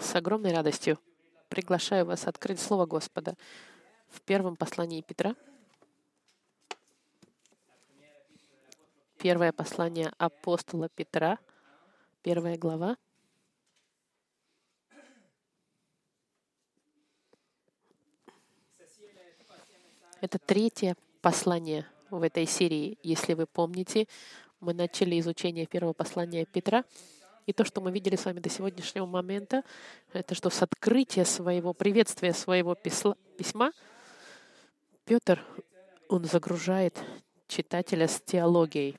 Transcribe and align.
С 0.00 0.14
огромной 0.16 0.52
радостью 0.52 0.98
приглашаю 1.50 2.06
вас 2.06 2.26
открыть 2.26 2.58
Слово 2.58 2.86
Господа 2.86 3.36
в 4.08 4.22
первом 4.22 4.56
послании 4.56 5.02
Петра. 5.02 5.36
Первое 9.18 9.52
послание 9.52 10.10
апостола 10.16 10.88
Петра, 10.88 11.38
первая 12.22 12.56
глава. 12.56 12.96
Это 20.22 20.38
третье 20.38 20.96
послание 21.20 21.86
в 22.08 22.22
этой 22.22 22.46
серии. 22.46 22.98
Если 23.02 23.34
вы 23.34 23.46
помните, 23.46 24.08
мы 24.60 24.72
начали 24.72 25.20
изучение 25.20 25.66
первого 25.66 25.92
послания 25.92 26.46
Петра— 26.46 26.84
и 27.50 27.52
то, 27.52 27.64
что 27.64 27.80
мы 27.80 27.90
видели 27.90 28.14
с 28.14 28.24
вами 28.24 28.38
до 28.38 28.48
сегодняшнего 28.48 29.06
момента, 29.06 29.64
это 30.12 30.36
что 30.36 30.50
с 30.50 30.62
открытия 30.62 31.24
своего 31.24 31.74
приветствия, 31.74 32.32
своего 32.32 32.76
письма, 32.76 33.72
Петр, 35.04 35.44
он 36.08 36.24
загружает 36.26 36.96
читателя 37.48 38.06
с 38.06 38.20
теологией. 38.20 38.96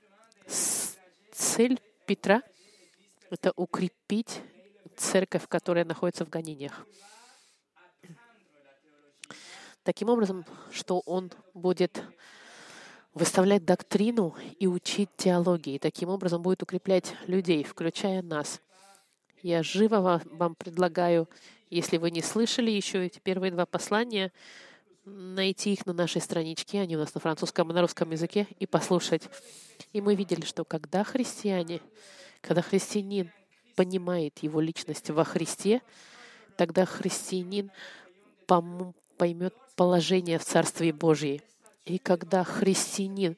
Цель 1.31 1.79
Петра— 2.05 2.41
это 3.29 3.53
укрепить 3.55 4.41
церковь, 4.97 5.47
которая 5.47 5.85
находится 5.85 6.25
в 6.25 6.29
гонениях. 6.29 6.85
Таким 9.83 10.09
образом, 10.09 10.45
что 10.71 10.99
он 11.05 11.31
будет 11.53 12.03
выставлять 13.13 13.65
доктрину 13.65 14.35
и 14.59 14.67
учить 14.67 15.09
теологии. 15.17 15.77
Таким 15.77 16.09
образом 16.09 16.41
будет 16.41 16.63
укреплять 16.63 17.13
людей, 17.27 17.63
включая 17.63 18.21
нас. 18.21 18.61
Я 19.41 19.63
живо 19.63 20.21
вам 20.31 20.55
предлагаю, 20.55 21.27
если 21.69 21.97
вы 21.97 22.11
не 22.11 22.21
слышали 22.21 22.71
еще 22.71 23.05
эти 23.05 23.19
первые 23.19 23.51
два 23.51 23.65
послания, 23.65 24.31
найти 25.03 25.73
их 25.73 25.85
на 25.85 25.93
нашей 25.93 26.21
страничке, 26.21 26.79
они 26.79 26.95
у 26.95 26.99
нас 26.99 27.13
на 27.15 27.21
французском 27.21 27.71
и 27.71 27.73
на 27.73 27.81
русском 27.81 28.11
языке, 28.11 28.47
и 28.59 28.67
послушать. 28.67 29.23
И 29.93 30.01
мы 30.01 30.15
видели, 30.15 30.45
что 30.45 30.63
когда 30.63 31.03
христиане, 31.03 31.81
когда 32.41 32.61
христианин 32.61 33.31
понимает 33.75 34.39
его 34.39 34.61
личность 34.61 35.09
во 35.09 35.23
Христе, 35.23 35.81
тогда 36.55 36.85
христианин 36.85 37.71
поймет 39.17 39.55
положение 39.75 40.37
в 40.37 40.45
Царстве 40.45 40.93
Божьем. 40.93 41.41
И 41.85 41.97
когда 41.97 42.43
христианин 42.43 43.37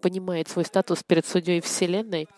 понимает 0.00 0.48
свой 0.48 0.64
статус 0.64 1.02
перед 1.02 1.26
судьей 1.26 1.60
Вселенной, 1.60 2.28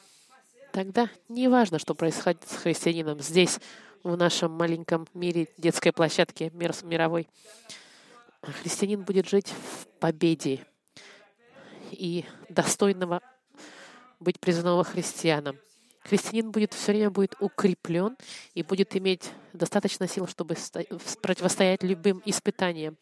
тогда 0.72 1.10
не 1.28 1.48
важно, 1.48 1.78
что 1.78 1.94
происходит 1.94 2.48
с 2.48 2.56
христианином 2.56 3.20
здесь, 3.20 3.58
в 4.02 4.16
нашем 4.16 4.52
маленьком 4.52 5.06
мире, 5.14 5.48
детской 5.58 5.92
площадке 5.92 6.50
мир, 6.54 6.72
мировой. 6.82 7.28
Христианин 8.42 9.02
будет 9.02 9.28
жить 9.28 9.48
в 9.48 9.86
победе 9.98 10.64
и 11.90 12.24
достойного 12.48 13.20
быть 14.18 14.40
признанного 14.40 14.84
христианом. 14.84 15.58
Христианин 16.02 16.50
будет 16.50 16.72
все 16.72 16.92
время 16.92 17.10
будет 17.10 17.34
укреплен 17.40 18.16
и 18.54 18.62
будет 18.62 18.96
иметь 18.96 19.30
достаточно 19.52 20.08
сил, 20.08 20.26
чтобы 20.26 20.56
противостоять 21.20 21.82
любым 21.82 22.22
испытаниям. 22.24 22.96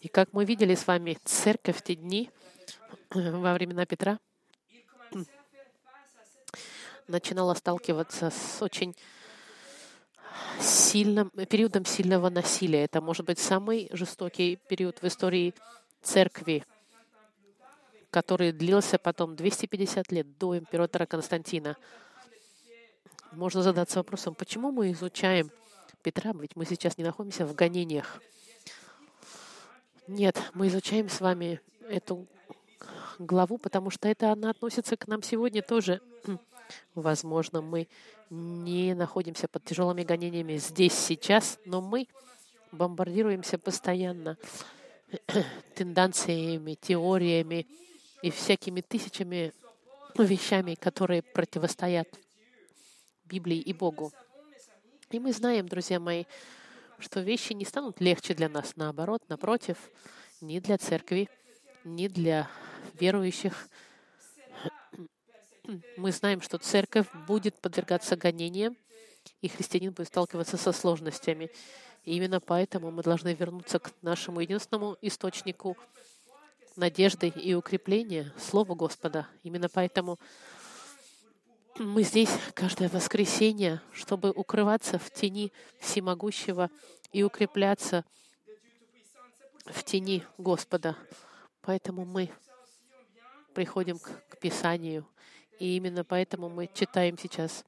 И 0.00 0.08
как 0.08 0.32
мы 0.32 0.46
видели 0.46 0.74
с 0.74 0.86
вами, 0.86 1.18
церковь 1.24 1.76
в 1.76 1.82
те 1.82 1.94
дни, 1.94 2.30
во 3.10 3.52
времена 3.52 3.84
Петра, 3.84 4.18
начинала 7.06 7.52
сталкиваться 7.54 8.30
с 8.30 8.62
очень 8.62 8.96
сильным 10.58 11.30
периодом 11.30 11.84
сильного 11.84 12.30
насилия. 12.30 12.84
Это 12.84 13.02
может 13.02 13.26
быть 13.26 13.38
самый 13.38 13.90
жестокий 13.92 14.56
период 14.68 15.02
в 15.02 15.06
истории 15.06 15.54
церкви, 16.02 16.64
который 18.10 18.52
длился 18.52 18.98
потом 18.98 19.36
250 19.36 20.12
лет 20.12 20.38
до 20.38 20.56
императора 20.56 21.04
Константина. 21.04 21.76
Можно 23.32 23.62
задаться 23.62 23.98
вопросом, 23.98 24.34
почему 24.34 24.72
мы 24.72 24.92
изучаем 24.92 25.50
Петра, 26.02 26.32
ведь 26.32 26.56
мы 26.56 26.64
сейчас 26.64 26.96
не 26.96 27.04
находимся 27.04 27.44
в 27.44 27.54
гонениях. 27.54 28.20
Нет, 30.10 30.42
мы 30.54 30.66
изучаем 30.66 31.08
с 31.08 31.20
вами 31.20 31.60
эту 31.88 32.26
главу, 33.20 33.58
потому 33.58 33.90
что 33.90 34.08
это 34.08 34.32
она 34.32 34.50
относится 34.50 34.96
к 34.96 35.06
нам 35.06 35.22
сегодня 35.22 35.62
тоже. 35.62 36.00
Возможно, 36.96 37.62
мы 37.62 37.86
не 38.28 38.94
находимся 38.94 39.46
под 39.46 39.64
тяжелыми 39.64 40.02
гонениями 40.02 40.56
здесь, 40.56 40.94
сейчас, 40.94 41.60
но 41.64 41.80
мы 41.80 42.08
бомбардируемся 42.72 43.56
постоянно 43.56 44.36
тенденциями, 45.76 46.74
теориями 46.74 47.68
и 48.20 48.32
всякими 48.32 48.80
тысячами 48.80 49.52
вещами, 50.18 50.74
которые 50.74 51.22
противостоят 51.22 52.08
Библии 53.26 53.58
и 53.58 53.72
Богу. 53.72 54.12
И 55.12 55.20
мы 55.20 55.32
знаем, 55.32 55.68
друзья 55.68 56.00
мои, 56.00 56.24
что 57.00 57.20
вещи 57.20 57.52
не 57.52 57.64
станут 57.64 58.00
легче 58.00 58.34
для 58.34 58.48
нас. 58.48 58.76
Наоборот, 58.76 59.22
напротив, 59.28 59.76
ни 60.40 60.58
для 60.58 60.78
церкви, 60.78 61.28
ни 61.84 62.08
для 62.08 62.48
верующих. 62.98 63.68
Мы 65.96 66.12
знаем, 66.12 66.40
что 66.40 66.58
церковь 66.58 67.06
будет 67.26 67.60
подвергаться 67.60 68.16
гонениям, 68.16 68.76
и 69.40 69.48
христианин 69.48 69.92
будет 69.92 70.08
сталкиваться 70.08 70.56
со 70.56 70.72
сложностями. 70.72 71.50
И 72.04 72.16
именно 72.16 72.40
поэтому 72.40 72.90
мы 72.90 73.02
должны 73.02 73.34
вернуться 73.34 73.78
к 73.78 73.92
нашему 74.02 74.40
единственному 74.40 74.96
источнику 75.02 75.76
надежды 76.76 77.28
и 77.28 77.54
укрепления, 77.54 78.32
Слову 78.38 78.74
Господа. 78.74 79.28
Именно 79.42 79.68
поэтому 79.68 80.18
мы 81.80 82.02
здесь 82.02 82.30
каждое 82.52 82.90
воскресенье, 82.90 83.80
чтобы 83.92 84.30
укрываться 84.32 84.98
в 84.98 85.10
тени 85.10 85.50
всемогущего 85.78 86.70
и 87.10 87.22
укрепляться 87.22 88.04
в 89.64 89.82
тени 89.82 90.22
Господа. 90.36 90.96
Поэтому 91.62 92.04
мы 92.04 92.30
приходим 93.54 93.98
к, 93.98 94.10
к 94.28 94.38
Писанию. 94.38 95.06
И 95.58 95.76
именно 95.76 96.04
поэтому 96.04 96.50
мы 96.50 96.68
читаем 96.72 97.16
сейчас 97.16 97.64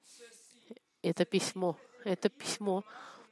это 1.02 1.24
письмо. 1.24 1.78
Это 2.04 2.28
письмо 2.28 2.84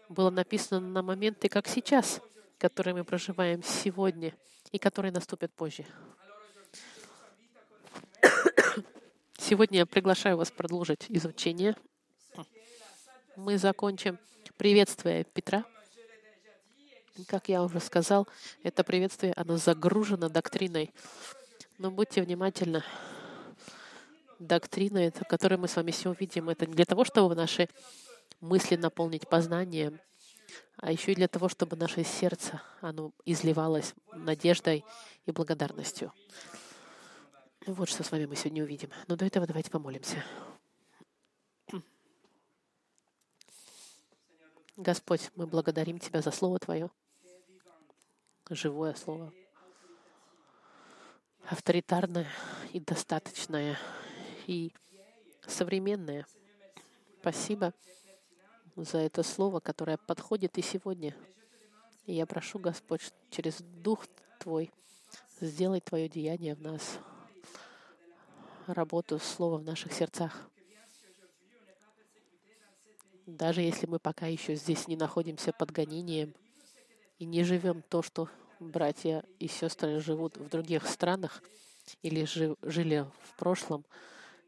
было 0.09 0.31
написано 0.31 0.81
на 0.81 1.03
моменты, 1.03 1.49
как 1.49 1.69
сейчас, 1.69 2.23
которые 2.59 2.95
мы 2.95 3.05
проживаем 3.05 3.63
сегодня 3.63 4.35
и 4.73 4.79
которые 4.79 5.13
наступят 5.13 5.53
позже. 5.53 5.85
Сегодня 9.51 9.79
я 9.79 9.87
приглашаю 9.87 10.37
вас 10.37 10.49
продолжить 10.49 11.07
изучение. 11.09 11.75
Мы 13.35 13.59
закончим 13.59 14.17
приветствие 14.57 15.25
Петра. 15.25 15.65
Как 17.27 17.49
я 17.49 17.65
уже 17.65 17.81
сказал, 17.81 18.29
это 18.63 18.85
приветствие, 18.85 19.33
оно 19.35 19.57
загружено 19.57 20.29
доктриной. 20.29 20.93
Но 21.79 21.91
будьте 21.91 22.23
внимательны. 22.23 22.85
Доктрина, 24.39 25.11
которую 25.11 25.59
мы 25.59 25.67
с 25.67 25.75
вами 25.75 25.91
все 25.91 26.11
увидим, 26.11 26.49
это 26.49 26.67
не 26.67 26.75
для 26.75 26.85
того, 26.85 27.05
чтобы 27.05 27.35
наши 27.35 27.69
мысли 28.41 28.77
наполнить 28.77 29.29
познанием, 29.29 29.99
а 30.77 30.93
еще 30.93 31.11
и 31.11 31.17
для 31.17 31.27
того, 31.27 31.49
чтобы 31.49 31.75
наше 31.75 32.05
сердце 32.05 32.63
оно 32.83 33.11
изливалось 33.25 33.95
надеждой 34.13 34.85
и 35.27 35.33
благодарностью. 35.33 36.13
Вот 37.67 37.91
что 37.91 38.03
с 38.03 38.11
вами 38.11 38.25
мы 38.25 38.37
сегодня 38.37 38.63
увидим. 38.63 38.91
Но 39.07 39.17
до 39.17 39.27
этого 39.27 39.47
давайте 39.47 39.71
помолимся. 39.71 40.25
Господь, 44.77 45.31
мы 45.37 45.47
благодарим 45.47 45.99
Тебя 45.99 46.23
за 46.23 46.31
Слово 46.31 46.59
Твое, 46.59 46.91
живое 48.49 48.95
Слово, 48.95 49.31
авторитарное 51.45 52.27
и 52.73 52.81
достаточное, 52.81 53.79
и 54.47 54.73
современное. 55.47 56.27
Спасибо 57.21 57.75
за 58.75 58.99
это 58.99 59.23
Слово, 59.23 59.61
которое 59.61 59.99
подходит 59.99 60.57
и 60.57 60.63
сегодня. 60.63 61.15
И 62.07 62.15
я 62.15 62.25
прошу, 62.25 62.59
Господь, 62.59 63.13
через 63.29 63.61
Дух 63.61 64.07
Твой 64.39 64.73
сделай 65.43 65.81
Твое 65.83 66.09
деяние 66.09 66.55
в 66.55 66.63
нас 66.63 66.99
работу 68.75 69.19
Слова 69.19 69.59
в 69.59 69.65
наших 69.65 69.93
сердцах. 69.93 70.51
Даже 73.27 73.61
если 73.61 73.87
мы 73.87 73.99
пока 73.99 74.27
еще 74.27 74.55
здесь 74.55 74.89
не 74.89 74.97
находимся 74.97 75.53
под 75.53 75.71
гонением 75.71 76.35
и 77.19 77.25
не 77.25 77.45
живем 77.45 77.83
то, 77.83 78.03
что 78.03 78.29
братья 78.59 79.25
и 79.39 79.47
сестры 79.49 80.01
живут 80.01 80.37
в 80.37 80.49
других 80.49 80.87
странах 80.87 81.43
или 82.03 82.25
жили 82.25 83.07
в 83.23 83.37
прошлом, 83.37 83.85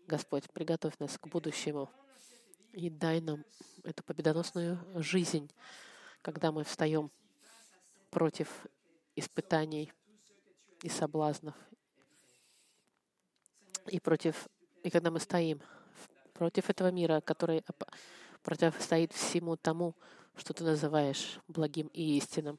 Господь, 0.06 0.50
приготовь 0.50 0.98
нас 0.98 1.16
к 1.16 1.26
будущему. 1.28 1.90
И 2.72 2.90
дай 2.90 3.20
нам 3.20 3.44
эту 3.84 4.02
победоносную 4.02 4.78
жизнь, 4.96 5.50
когда 6.22 6.50
мы 6.50 6.64
встаем 6.64 7.10
против 8.10 8.66
испытаний 9.14 9.92
и 10.82 10.88
соблазнов, 10.88 11.54
и 13.88 14.00
против, 14.00 14.48
и 14.82 14.90
когда 14.90 15.10
мы 15.10 15.20
стоим 15.20 15.60
против 16.32 16.70
этого 16.70 16.90
мира, 16.90 17.20
который 17.20 17.64
противостоит 18.42 19.12
всему 19.12 19.56
тому, 19.56 19.94
что 20.36 20.52
ты 20.54 20.64
называешь 20.64 21.38
благим 21.48 21.88
и 21.92 22.16
истинным. 22.16 22.58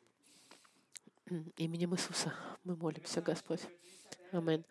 Именем 1.57 1.95
Иисуса 1.95 2.33
мы 2.63 2.75
молимся, 2.75 3.21
Господь. 3.21 3.61
Аминь. 4.31 4.63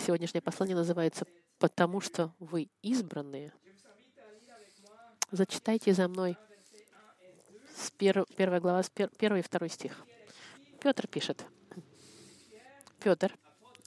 Сегодняшнее 0.00 0.42
послание 0.42 0.76
называется 0.76 1.26
«Потому 1.58 2.00
что 2.00 2.34
вы 2.38 2.68
избранные». 2.82 3.52
Зачитайте 5.30 5.92
за 5.92 6.08
мной 6.08 6.36
с 7.76 7.90
пер, 7.90 8.24
первая 8.36 8.60
глава, 8.60 8.82
с 8.82 8.90
пер, 8.90 9.10
первый 9.18 9.40
и 9.40 9.42
второй 9.42 9.68
стих. 9.68 10.04
Петр 10.80 11.06
пишет. 11.06 11.44
Петр, 13.00 13.36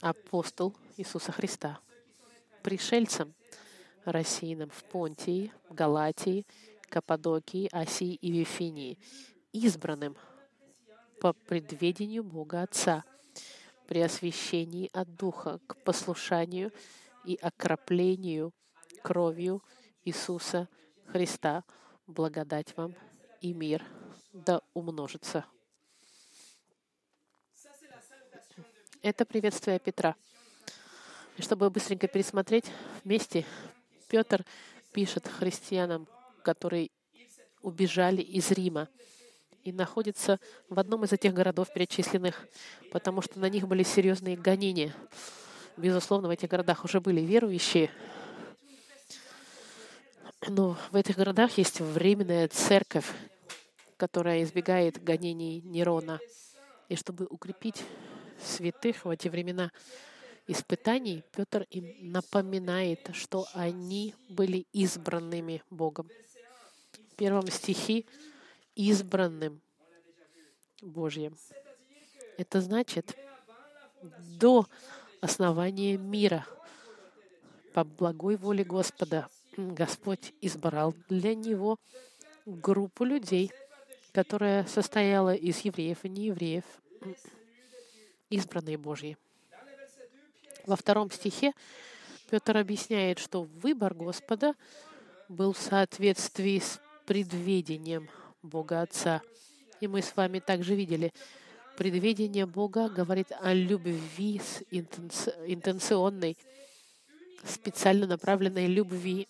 апостол 0.00 0.74
Иисуса 0.96 1.32
Христа, 1.32 1.80
пришельцам, 2.62 3.34
рассеянным 4.04 4.70
в 4.70 4.84
Понтии, 4.84 5.52
Галатии, 5.68 6.46
Каппадокии, 6.88 7.68
Асии 7.72 8.14
и 8.14 8.32
Вифинии, 8.32 8.98
избранным 9.52 10.16
по 11.20 11.34
предведению 11.34 12.24
Бога 12.24 12.62
Отца, 12.62 13.04
при 13.86 14.00
освящении 14.00 14.88
от 14.94 15.14
Духа 15.14 15.60
к 15.66 15.76
послушанию 15.84 16.72
и 17.24 17.36
окроплению 17.36 18.52
кровью 19.02 19.62
Иисуса 20.04 20.68
Христа, 21.06 21.64
благодать 22.06 22.74
вам 22.76 22.94
и 23.42 23.52
мир 23.52 23.84
да 24.32 24.62
умножится. 24.72 25.44
Это 29.02 29.24
приветствие 29.24 29.80
Петра. 29.80 30.14
Чтобы 31.36 31.68
быстренько 31.70 32.06
пересмотреть 32.06 32.66
вместе, 33.02 33.44
Петр 34.06 34.44
пишет 34.92 35.26
христианам, 35.26 36.06
которые 36.44 36.90
убежали 37.62 38.22
из 38.22 38.52
Рима 38.52 38.88
и 39.64 39.72
находятся 39.72 40.38
в 40.68 40.78
одном 40.78 41.02
из 41.02 41.12
этих 41.12 41.34
городов 41.34 41.72
перечисленных, 41.74 42.46
потому 42.92 43.22
что 43.22 43.40
на 43.40 43.48
них 43.48 43.66
были 43.66 43.82
серьезные 43.82 44.36
гонения. 44.36 44.94
Безусловно, 45.76 46.28
в 46.28 46.30
этих 46.30 46.48
городах 46.48 46.84
уже 46.84 47.00
были 47.00 47.22
верующие, 47.22 47.90
но 50.46 50.76
в 50.92 50.94
этих 50.94 51.16
городах 51.16 51.58
есть 51.58 51.80
временная 51.80 52.46
церковь, 52.46 53.10
которая 53.96 54.44
избегает 54.44 55.02
гонений 55.02 55.60
Нерона. 55.62 56.20
И 56.88 56.94
чтобы 56.94 57.26
укрепить 57.26 57.82
святых 58.42 59.04
в 59.04 59.10
эти 59.10 59.28
времена, 59.28 59.70
испытаний 60.46 61.22
Петр 61.32 61.66
им 61.70 62.12
напоминает, 62.12 63.10
что 63.12 63.46
они 63.54 64.14
были 64.28 64.66
избранными 64.72 65.62
Богом. 65.70 66.08
В 67.12 67.14
первом 67.16 67.46
стихе 67.48 68.04
избранным 68.74 69.60
Божьим. 70.80 71.36
Это 72.38 72.60
значит, 72.60 73.16
до 74.38 74.66
основания 75.20 75.96
мира, 75.96 76.46
по 77.72 77.84
благой 77.84 78.36
воле 78.36 78.64
Господа, 78.64 79.28
Господь 79.56 80.32
избрал 80.40 80.94
для 81.08 81.34
него 81.34 81.78
группу 82.46 83.04
людей, 83.04 83.52
которая 84.12 84.66
состояла 84.66 85.34
из 85.34 85.60
евреев 85.60 86.04
и 86.04 86.08
неевреев, 86.08 86.64
избранные 88.32 88.78
Божьи. 88.78 89.16
Во 90.66 90.76
втором 90.76 91.10
стихе 91.10 91.52
Петр 92.30 92.56
объясняет, 92.56 93.18
что 93.18 93.42
выбор 93.42 93.94
Господа 93.94 94.54
был 95.28 95.52
в 95.52 95.58
соответствии 95.58 96.58
с 96.58 96.80
предведением 97.04 98.08
Бога 98.42 98.80
Отца. 98.80 99.20
И 99.80 99.86
мы 99.86 100.00
с 100.00 100.16
вами 100.16 100.38
также 100.38 100.74
видели, 100.74 101.12
предведение 101.76 102.46
Бога 102.46 102.88
говорит 102.88 103.32
о 103.40 103.52
любви 103.52 104.40
с 104.40 104.62
интенционной, 104.70 106.38
специально 107.44 108.06
направленной 108.06 108.66
любви, 108.66 109.28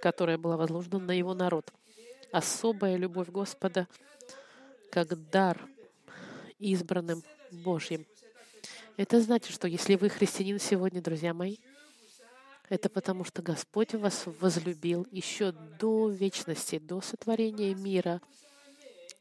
которая 0.00 0.38
была 0.38 0.56
возложена 0.56 0.98
на 0.98 1.12
его 1.12 1.34
народ. 1.34 1.72
Особая 2.32 2.96
любовь 2.96 3.28
Господа 3.28 3.86
как 4.90 5.30
дар 5.30 5.68
избранным 6.58 7.22
Божьим. 7.52 8.06
Это 8.96 9.20
значит, 9.20 9.52
что 9.54 9.68
если 9.68 9.94
вы 9.94 10.08
христианин 10.08 10.58
сегодня, 10.58 11.00
друзья 11.00 11.32
мои, 11.34 11.56
это 12.68 12.88
потому, 12.88 13.24
что 13.24 13.42
Господь 13.42 13.94
вас 13.94 14.24
возлюбил 14.26 15.06
еще 15.10 15.52
до 15.52 16.08
вечности, 16.08 16.78
до 16.78 17.00
сотворения 17.00 17.74
мира. 17.74 18.20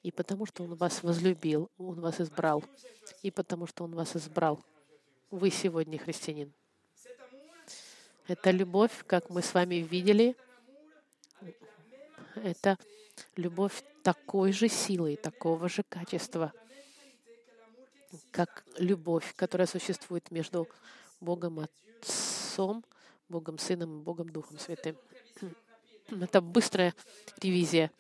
И 0.03 0.11
потому, 0.11 0.45
что 0.45 0.63
Он 0.63 0.75
вас 0.75 1.03
возлюбил, 1.03 1.69
Он 1.77 1.99
вас 1.99 2.21
избрал. 2.21 2.63
И 3.23 3.31
потому, 3.31 3.67
что 3.67 3.83
Он 3.83 3.93
вас 3.93 4.15
избрал. 4.15 4.59
Вы 5.29 5.51
сегодня 5.51 5.99
христианин. 5.99 6.53
Это 8.27 8.51
любовь, 8.51 9.03
как 9.05 9.29
мы 9.29 9.41
с 9.41 9.53
вами 9.53 9.75
видели, 9.75 10.35
это 12.35 12.77
любовь 13.35 13.83
такой 14.03 14.51
же 14.51 14.69
силы, 14.69 15.15
такого 15.15 15.67
же 15.67 15.83
качества, 15.83 16.53
как 18.31 18.63
любовь, 18.77 19.33
которая 19.35 19.67
существует 19.67 20.31
между 20.31 20.67
Богом 21.19 21.59
Отцом, 21.59 22.83
Богом 23.29 23.57
Сыном 23.57 23.99
и 23.99 24.03
Богом 24.03 24.29
Духом 24.29 24.57
Святым. 24.59 24.97
Это 26.09 26.41
быстрая 26.41 26.93
ревизия. 27.41 27.91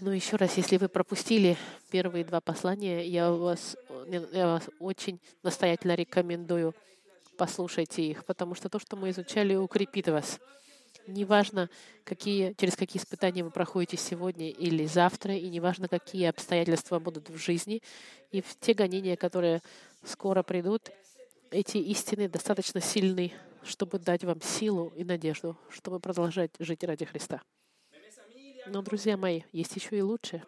Но 0.00 0.12
еще 0.12 0.36
раз, 0.36 0.56
если 0.56 0.76
вы 0.76 0.88
пропустили 0.88 1.56
первые 1.90 2.24
два 2.24 2.40
послания, 2.40 3.06
я 3.06 3.30
вас, 3.32 3.76
я 4.06 4.46
вас 4.46 4.68
очень 4.78 5.20
настоятельно 5.42 5.94
рекомендую 5.94 6.74
послушайте 7.40 8.02
их, 8.02 8.26
потому 8.26 8.54
что 8.54 8.68
то, 8.68 8.78
что 8.78 8.96
мы 8.96 9.08
изучали, 9.08 9.54
укрепит 9.54 10.08
вас. 10.08 10.38
Неважно, 11.06 11.68
какие, 12.04 12.54
через 12.54 12.76
какие 12.76 13.00
испытания 13.00 13.42
вы 13.42 13.50
проходите 13.50 13.96
сегодня 13.96 14.50
или 14.50 14.86
завтра, 14.86 15.34
и 15.34 15.48
неважно, 15.48 15.88
какие 15.88 16.26
обстоятельства 16.26 16.98
будут 16.98 17.28
в 17.30 17.36
жизни, 17.36 17.82
и 18.30 18.40
в 18.40 18.56
те 18.60 18.74
гонения, 18.74 19.16
которые 19.16 19.62
скоро 20.04 20.42
придут, 20.42 20.90
эти 21.50 21.78
истины 21.78 22.28
достаточно 22.28 22.80
сильны, 22.80 23.32
чтобы 23.62 23.98
дать 23.98 24.24
вам 24.24 24.40
силу 24.40 24.92
и 24.96 25.04
надежду, 25.04 25.56
чтобы 25.68 26.00
продолжать 26.00 26.52
жить 26.58 26.84
ради 26.84 27.04
Христа. 27.04 27.42
Но, 28.66 28.82
друзья 28.82 29.16
мои, 29.16 29.42
есть 29.52 29.74
еще 29.74 29.98
и 29.98 30.02
лучше. 30.02 30.44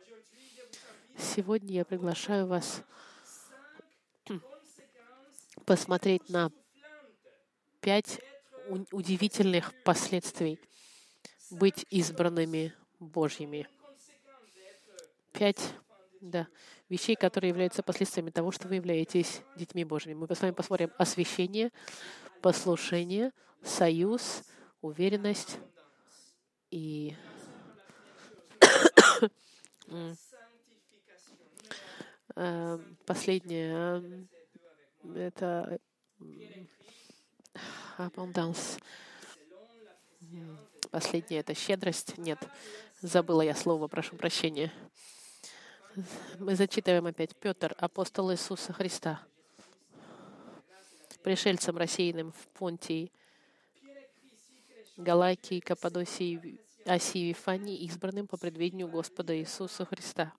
Сегодня 1.19 1.75
я 1.75 1.85
приглашаю 1.85 2.47
вас 2.47 2.83
посмотреть 5.67 6.29
на 6.29 6.53
пять 7.81 8.21
удивительных 8.91 9.73
последствий 9.85 10.59
быть 11.51 11.87
избранными 11.91 12.73
Божьими. 12.99 13.69
Пять 15.33 15.75
да, 16.21 16.47
вещей, 16.89 17.17
которые 17.17 17.49
являются 17.51 17.83
последствиями 17.83 18.31
того, 18.31 18.53
что 18.53 18.69
вы 18.69 18.77
являетесь 18.77 19.43
детьми 19.57 19.85
Божьими. 19.85 20.15
Мы 20.15 20.33
с 20.35 20.41
вами 20.41 20.53
посмотрим 20.53 20.93
освящение, 20.99 21.73
послушание, 22.41 23.33
союз, 23.63 24.45
уверенность 24.81 25.59
и 26.71 27.17
э, 32.37 32.79
последнее— 33.05 34.29
это 35.15 35.81
abundance. 37.99 38.81
Последнее— 40.91 41.41
это 41.43 41.55
щедрость. 41.55 42.19
Нет, 42.19 42.39
забыла 43.01 43.43
я 43.43 43.55
слово, 43.55 43.89
прошу 43.89 44.17
прощения. 44.17 44.73
Мы 46.39 46.55
зачитываем 46.55 47.07
опять 47.07 47.37
Петр, 47.37 47.75
апостол 47.79 48.33
Иисуса 48.33 48.73
Христа, 48.73 49.21
пришельцам 51.23 51.77
рассеянным 51.77 52.33
в 52.33 52.49
Понтии, 52.59 53.13
Галакии, 54.97 55.61
Каппадосии, 55.61 56.61
Асии, 56.87 57.29
Вифании, 57.29 57.85
избранным 57.87 58.27
по 58.27 58.37
предвидению 58.37 58.89
Господа 58.89 59.39
Иисуса 59.39 59.85
Христа. 59.85 60.33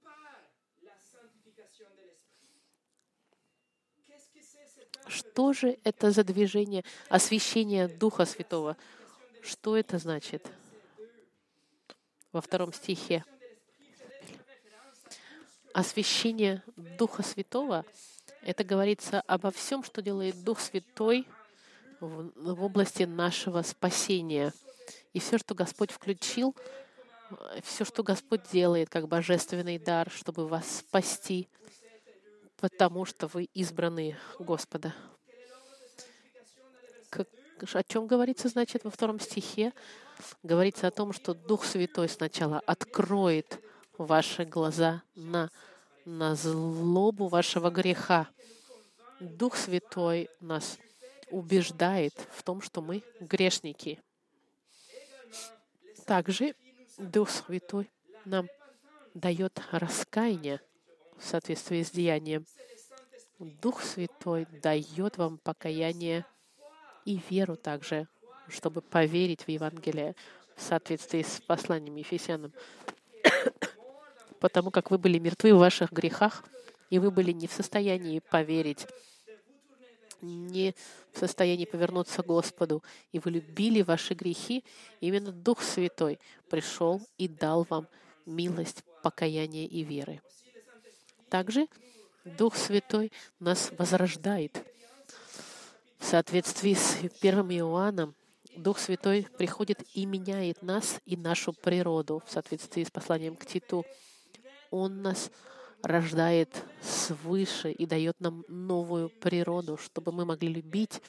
Что 5.07 5.53
же 5.53 5.77
это 5.83 6.11
за 6.11 6.23
движение 6.23 6.83
освящения 7.09 7.87
Духа 7.87 8.25
Святого? 8.25 8.77
Что 9.41 9.75
это 9.77 9.97
значит? 9.97 10.47
Во 12.31 12.41
втором 12.41 12.73
стихе. 12.73 13.23
Освящение 15.73 16.63
Духа 16.97 17.23
Святого— 17.23 17.85
это 18.41 18.63
говорится 18.63 19.21
обо 19.21 19.51
всем, 19.51 19.83
что 19.83 20.01
делает 20.01 20.43
Дух 20.43 20.59
Святой 20.59 21.27
в, 21.99 22.31
в 22.35 22.63
области 22.63 23.03
нашего 23.03 23.61
спасения. 23.61 24.53
И 25.13 25.19
все, 25.19 25.37
что 25.37 25.55
Господь 25.55 25.91
включил, 25.91 26.55
все, 27.63 27.85
что 27.85 28.03
Господь 28.03 28.41
делает 28.51 28.89
как 28.89 29.07
божественный 29.07 29.79
дар, 29.79 30.09
чтобы 30.11 30.47
вас 30.47 30.79
спасти, 30.79 31.47
потому 32.63 33.03
что 33.03 33.27
вы 33.27 33.49
избранные 33.53 34.17
Господа. 34.39 34.95
Как, 37.09 37.27
о 37.73 37.83
чем 37.83 38.07
говорится, 38.07 38.47
значит, 38.47 38.85
во 38.85 38.89
втором 38.89 39.19
стихе? 39.19 39.73
Говорится 40.43 40.87
о 40.87 40.91
том, 40.91 41.11
что 41.11 41.33
Дух 41.33 41.65
Святой 41.65 42.07
сначала 42.07 42.61
откроет 42.61 43.59
ваши 43.97 44.45
глаза 44.45 45.03
на, 45.13 45.49
на 46.05 46.35
злобу 46.35 47.27
вашего 47.27 47.69
греха. 47.69 48.29
Дух 49.19 49.57
Святой 49.57 50.29
нас 50.39 50.77
убеждает 51.31 52.13
в 52.31 52.43
том, 52.43 52.61
что 52.61 52.81
мы 52.81 53.03
грешники. 53.19 53.99
Также 56.05 56.55
Дух 56.97 57.29
Святой 57.29 57.91
нам 58.23 58.47
дает 59.13 59.61
раскаяние 59.71 60.61
в 61.23 61.27
соответствии 61.27 61.81
с 61.81 61.91
деянием. 61.91 62.45
Дух 63.39 63.81
Святой 63.81 64.45
дает 64.61 65.17
вам 65.17 65.37
покаяние 65.37 66.25
и 67.05 67.19
веру 67.29 67.55
также, 67.55 68.07
чтобы 68.47 68.81
поверить 68.81 69.43
в 69.43 69.49
Евангелие 69.49 70.15
в 70.55 70.61
соответствии 70.61 71.23
с 71.23 71.41
посланием 71.41 71.95
Ефесянам. 71.95 72.53
Потому 74.39 74.69
как 74.69 74.91
вы 74.91 74.97
были 74.97 75.17
мертвы 75.17 75.53
в 75.53 75.59
ваших 75.59 75.91
грехах, 75.91 76.43
и 76.89 76.99
вы 76.99 77.09
были 77.09 77.31
не 77.31 77.47
в 77.47 77.53
состоянии 77.53 78.19
поверить 78.19 78.85
не 80.21 80.73
в 81.11 81.19
состоянии 81.19 81.65
повернуться 81.65 82.23
к 82.23 82.27
Господу, 82.27 82.81
и 83.11 83.19
вы 83.19 83.31
любили 83.31 83.81
ваши 83.81 84.13
грехи, 84.13 84.63
именно 85.01 85.33
Дух 85.33 85.61
Святой 85.61 86.17
пришел 86.49 87.01
и 87.17 87.27
дал 87.27 87.67
вам 87.69 87.89
милость, 88.25 88.85
покаяния 89.01 89.67
и 89.67 89.83
веры. 89.83 90.21
Также 91.33 91.67
Дух 92.25 92.55
Святой 92.55 93.11
нас 93.39 93.71
возрождает. 93.79 94.63
В 95.97 96.05
соответствии 96.05 96.75
с 96.75 96.97
1 97.21 97.49
Иоанном, 97.53 98.13
Дух 98.55 98.77
Святой 98.77 99.27
приходит 99.39 99.83
и 99.95 100.05
меняет 100.05 100.61
нас 100.61 101.01
и 101.07 101.17
нашу 101.17 101.51
природу 101.51 102.21
в 102.23 102.31
соответствии 102.31 102.83
с 102.83 102.91
посланием 102.91 103.35
к 103.35 103.47
Титу. 103.47 103.83
Он 104.69 105.01
нас 105.01 105.31
рождает 105.81 106.49
свыше 106.83 107.71
и 107.71 107.87
дает 107.87 108.19
нам 108.19 108.45
новую 108.47 109.09
природу, 109.09 109.77
чтобы 109.77 110.11
мы 110.11 110.25
могли 110.25 110.53
любить 110.53 111.01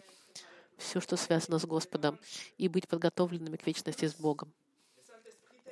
все, 0.78 1.02
что 1.02 1.19
связано 1.19 1.59
с 1.59 1.66
Господом, 1.66 2.19
и 2.57 2.69
быть 2.69 2.88
подготовленными 2.88 3.57
к 3.57 3.66
вечности 3.66 4.07
с 4.07 4.14
Богом. 4.14 4.54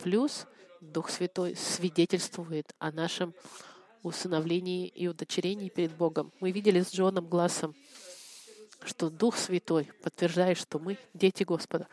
Плюс 0.02 0.46
Дух 0.82 1.08
Святой 1.08 1.56
свидетельствует 1.56 2.74
о 2.78 2.92
нашем 2.92 3.32
усыновлении 4.02 4.86
и 4.88 5.08
удочерении 5.08 5.68
перед 5.68 5.92
Богом. 5.92 6.32
Мы 6.40 6.50
видели 6.50 6.80
с 6.80 6.92
Джоном 6.92 7.26
Глассом, 7.26 7.74
что 8.84 9.10
Дух 9.10 9.36
Святой 9.36 9.90
подтверждает, 10.02 10.58
что 10.58 10.78
мы 10.78 10.98
дети 11.14 11.44
Господа. 11.44 11.88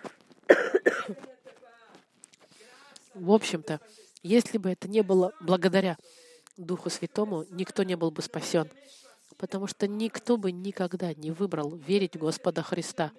В 3.13 3.31
общем-то, 3.31 3.79
если 4.23 4.57
бы 4.57 4.69
это 4.69 4.87
не 4.87 5.01
было 5.01 5.33
благодаря 5.39 5.97
Духу 6.57 6.89
Святому, 6.89 7.45
никто 7.51 7.83
не 7.83 7.95
был 7.95 8.11
бы 8.11 8.21
спасен, 8.21 8.69
потому 9.37 9.67
что 9.67 9.87
никто 9.87 10.37
бы 10.37 10.51
никогда 10.51 11.13
не 11.13 11.31
выбрал 11.31 11.75
верить 11.75 12.17
Господа 12.17 12.61
Христа. 12.63 13.11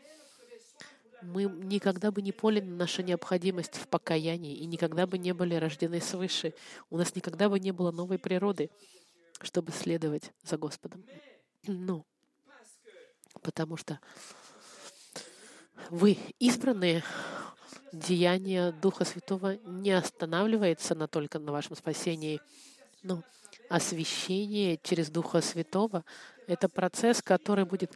Мы 1.22 1.44
никогда 1.44 2.10
бы 2.10 2.22
не 2.22 2.32
поняли 2.32 2.64
нашу 2.64 3.02
необходимость 3.02 3.76
в 3.76 3.88
покаянии 3.88 4.56
и 4.56 4.66
никогда 4.66 5.06
бы 5.06 5.18
не 5.18 5.32
были 5.32 5.54
рождены 5.54 6.00
свыше. 6.00 6.54
У 6.88 6.96
нас 6.96 7.14
никогда 7.14 7.48
бы 7.48 7.60
не 7.60 7.72
было 7.72 7.90
новой 7.90 8.18
природы, 8.18 8.70
чтобы 9.40 9.72
следовать 9.72 10.32
за 10.42 10.56
Господом. 10.56 11.04
Ну, 11.66 12.04
потому 13.42 13.76
что 13.76 14.00
вы 15.90 16.16
избранные, 16.38 17.02
деяние 17.92 18.72
Духа 18.72 19.04
Святого 19.04 19.56
не 19.64 19.90
останавливается 19.90 20.94
на 20.94 21.08
только 21.08 21.38
на 21.38 21.52
вашем 21.52 21.76
спасении— 21.76 22.40
но 23.02 23.22
освящение 23.68 24.78
через 24.82 25.10
Духа 25.10 25.40
Святого— 25.40 26.04
это 26.46 26.68
процесс, 26.68 27.22
который 27.22 27.64
будет 27.64 27.92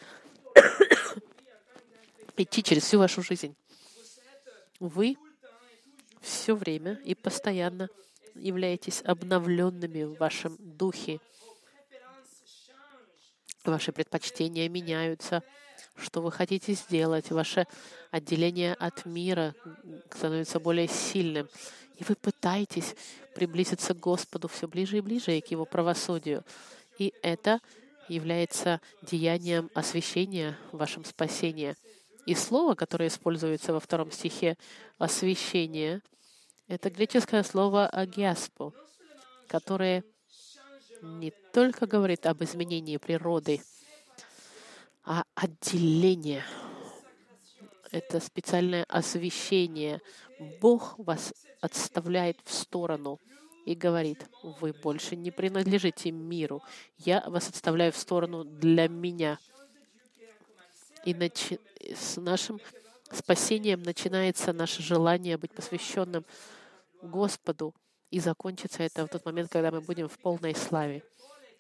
идти 2.37 2.63
через 2.63 2.85
всю 2.85 2.99
вашу 2.99 3.23
жизнь. 3.23 3.55
Вы 4.81 5.17
все 6.21 6.55
время 6.55 7.01
и 7.05 7.15
постоянно 7.15 7.89
являетесь 8.35 9.03
обновленными 9.05 10.05
в 10.05 10.19
вашем 10.19 10.57
духе. 10.59 11.21
Ваши 13.65 13.93
предпочтения 13.93 14.69
меняются. 14.69 15.43
Что 15.97 16.21
вы 16.21 16.33
хотите 16.33 16.73
сделать? 16.75 17.31
Ваше 17.31 17.67
отделение 18.11 18.75
от 18.75 19.07
мира 19.07 19.55
становится 20.11 20.59
более 20.61 20.89
сильным. 20.89 21.49
И 21.97 22.05
вы 22.05 22.17
пытаетесь 22.17 22.97
приблизиться 23.35 23.95
к 23.95 24.01
Господу 24.01 24.49
все 24.49 24.67
ближе 24.67 24.99
и 24.99 25.01
ближе 25.01 25.41
к 25.41 25.47
Его 25.47 25.65
правосудию. 25.65 26.45
И 26.99 27.15
это 27.23 27.61
является 28.09 28.81
деянием 29.03 29.71
освящения 29.75 30.59
в 30.73 30.79
вашем 30.79 31.05
спасении. 31.05 31.77
И 32.27 32.35
слово, 32.35 32.75
которое 32.75 33.09
используется 33.09 33.73
во 33.73 33.81
втором 33.81 34.11
стихе 34.11 34.57
«освящение», 34.99 36.03
это 36.67 36.91
греческое 36.91 37.43
слово 37.43 37.87
«агиаспо», 37.87 38.73
которое 39.49 40.05
не 41.03 41.33
только 41.53 41.87
говорит 41.87 42.25
об 42.25 42.43
изменении 42.43 42.97
природы, 42.97 43.61
а 45.05 45.25
отделение. 45.35 46.45
Это 47.91 48.21
специальное 48.21 48.85
освящение. 48.85 50.01
Бог 50.61 50.99
вас 50.99 51.35
отставляет 51.61 52.39
в 52.45 52.53
сторону 52.53 53.21
и 53.67 53.75
говорит, 53.75 54.27
вы 54.43 54.73
больше 54.73 55.15
не 55.15 55.31
принадлежите 55.31 56.11
миру, 56.11 56.63
я 56.99 57.23
вас 57.27 57.49
отставляю 57.49 57.93
в 57.93 57.97
сторону 57.97 58.45
для 58.45 58.89
меня. 58.89 59.39
И 61.05 61.15
начи... 61.15 61.59
с 61.95 62.21
нашим 62.21 62.61
спасением 63.11 63.83
начинается 63.83 64.53
наше 64.53 64.83
желание 64.83 65.37
быть 65.37 65.53
посвященным 65.53 66.25
Господу, 67.03 67.75
и 68.11 68.21
закончится 68.21 68.83
это 68.83 69.07
в 69.07 69.09
тот 69.09 69.25
момент, 69.25 69.51
когда 69.51 69.71
мы 69.71 69.81
будем 69.81 70.09
в 70.09 70.19
полной 70.19 70.55
славе. 70.55 71.03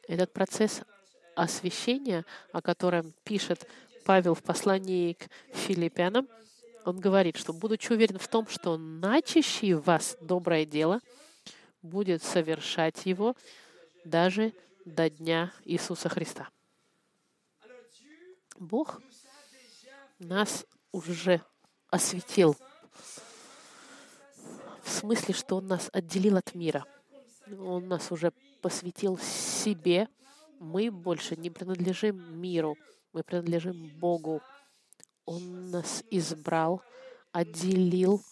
Этот 0.07 0.33
процесс 0.33 0.83
освящения, 1.35 2.25
о 2.53 2.63
котором 2.63 3.13
пишет 3.25 3.67
Павел 4.05 4.35
в 4.35 4.43
послании 4.43 5.15
к 5.15 5.29
филиппянам, 5.53 6.29
он 6.85 7.01
говорит, 7.01 7.37
что, 7.37 7.53
будучи 7.53 7.93
уверен 7.93 8.19
в 8.19 8.29
том, 8.29 8.47
что 8.47 8.77
начащий 8.77 9.73
в 9.73 9.83
вас 9.83 10.17
доброе 10.21 10.65
дело 10.65 11.01
будет 11.83 12.23
совершать 12.23 13.07
его 13.07 13.35
даже 14.05 14.53
до 14.85 15.11
дня 15.11 15.53
Иисуса 15.65 16.09
Христа. 16.09 16.49
Бог 18.59 19.01
нас 20.19 20.67
уже 20.93 21.43
осветил. 21.91 22.57
В 24.83 24.91
смысле, 24.91 25.35
что 25.35 25.57
Он 25.57 25.67
нас 25.67 25.89
отделил 25.93 26.37
от 26.37 26.55
мира. 26.55 26.85
Он 27.59 27.89
нас 27.89 28.11
уже 28.13 28.33
посвятил 28.63 29.19
себе. 29.19 30.09
Мы 30.61 30.91
больше 30.91 31.37
не 31.37 31.51
принадлежим 31.51 32.41
миру, 32.41 32.77
мы 33.13 33.23
принадлежим 33.23 33.89
Богу. 33.99 34.41
Он 35.27 35.71
нас 35.71 36.03
избрал, 36.11 36.83
отделил. 37.33 38.23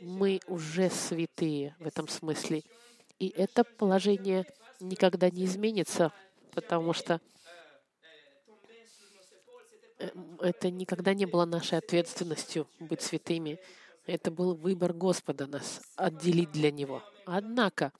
Мы 0.00 0.40
уже 0.46 0.90
святые 0.90 1.74
в 1.78 1.86
этом 1.86 2.08
смысле. 2.08 2.62
И 3.18 3.28
это 3.28 3.64
положение 3.64 4.46
никогда 4.80 5.30
не 5.30 5.44
изменится, 5.44 6.12
потому 6.52 6.92
что 6.92 7.20
это 10.40 10.70
никогда 10.70 11.14
не 11.14 11.26
было 11.26 11.44
нашей 11.44 11.78
ответственностью 11.78 12.68
быть 12.78 13.02
святыми. 13.02 13.58
Это 14.06 14.30
был 14.30 14.54
выбор 14.54 14.92
Господа 14.92 15.46
нас 15.46 15.82
отделить 15.96 16.52
для 16.52 16.70
Него. 16.70 17.02
Однако, 17.26 17.92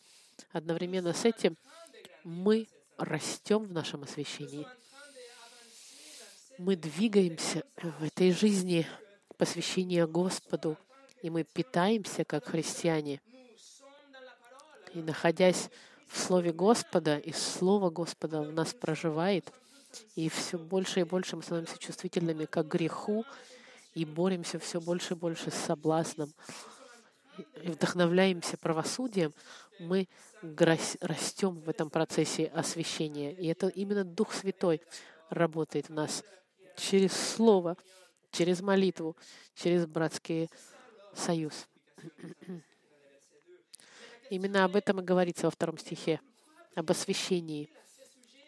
одновременно 0.53 1.13
с 1.13 1.25
этим 1.25 1.57
мы 2.25 2.67
растем 2.97 3.65
в 3.65 3.73
нашем 3.73 4.03
освящении. 4.03 4.67
мы 6.59 6.75
двигаемся 6.75 7.65
в 7.77 8.03
этой 8.03 8.33
жизни 8.33 8.87
посвящения 9.37 10.07
Господу, 10.07 10.77
и 11.23 11.31
мы 11.31 11.45
питаемся 11.45 12.25
как 12.25 12.47
христиане. 12.47 13.21
И 14.93 14.99
находясь 14.99 15.71
в 16.09 16.19
Слове 16.19 16.53
Господа, 16.53 17.19
и 17.19 17.33
Слово 17.33 17.91
Господа 17.91 18.43
в 18.43 18.53
нас 18.53 18.75
проживает, 18.75 19.53
и 20.15 20.29
все 20.29 20.59
больше 20.59 21.01
и 21.01 21.05
больше 21.05 21.37
мы 21.37 21.43
становимся 21.43 21.79
чувствительными 21.79 22.45
к 22.45 22.63
греху, 22.63 23.25
и 23.95 24.05
боремся 24.05 24.59
все 24.59 24.81
больше 24.81 25.15
и 25.15 25.17
больше 25.17 25.51
с 25.51 25.55
соблазном, 25.55 26.33
и 27.63 27.71
вдохновляемся 27.71 28.57
правосудием, 28.57 29.33
мы 29.79 30.09
растем 31.01 31.61
в 31.61 31.69
этом 31.69 31.91
процессе 31.91 32.47
освящения. 32.47 33.33
И 33.33 33.47
это 33.47 33.69
именно 33.69 34.05
Дух 34.05 34.33
Святой 34.33 34.81
работает 35.31 35.89
в 35.89 35.93
нас 35.93 36.25
через 36.77 37.13
Слово, 37.13 37.77
через 38.31 38.61
молитву, 38.61 39.17
через 39.55 39.87
братский 39.87 40.49
союз. 41.15 41.67
Именно 44.31 44.65
об 44.65 44.77
этом 44.77 45.01
и 45.01 45.05
говорится 45.05 45.47
во 45.47 45.51
втором 45.51 45.79
стихе, 45.79 46.21
об 46.75 46.91
освящении. 46.91 47.71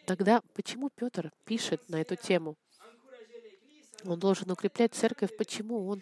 Тогда 0.05 0.41
почему 0.53 0.89
Петр 0.89 1.31
пишет 1.45 1.87
на 1.89 2.01
эту 2.01 2.15
тему? 2.15 2.57
Он 4.03 4.19
должен 4.19 4.49
укреплять 4.51 4.93
церковь. 4.93 5.35
Почему 5.37 5.87
он 5.87 6.01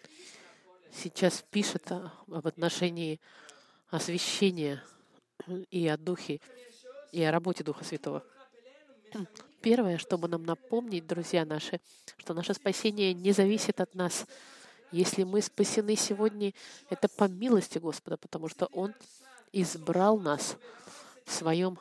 сейчас 0.91 1.43
пишет 1.51 1.91
об 1.91 2.47
отношении 2.47 3.19
освящения 3.89 4.83
и 5.69 5.87
о 5.87 5.97
Духе, 5.97 6.39
и 7.11 7.21
о 7.23 7.31
работе 7.31 7.63
Духа 7.63 7.83
Святого? 7.83 8.23
Первое, 9.61 9.97
чтобы 9.97 10.27
нам 10.27 10.43
напомнить, 10.43 11.05
друзья 11.05 11.43
наши, 11.43 11.81
что 12.17 12.33
наше 12.33 12.53
спасение 12.53 13.13
не 13.13 13.33
зависит 13.33 13.81
от 13.81 13.93
нас. 13.93 14.25
Если 14.91 15.23
мы 15.23 15.41
спасены 15.41 15.95
сегодня, 15.95 16.53
это 16.89 17.09
по 17.09 17.25
милости 17.25 17.77
Господа, 17.77 18.17
потому 18.17 18.47
что 18.47 18.67
Он 18.67 18.95
избрал 19.51 20.17
нас 20.17 20.55
в 21.25 21.31
своем 21.33 21.77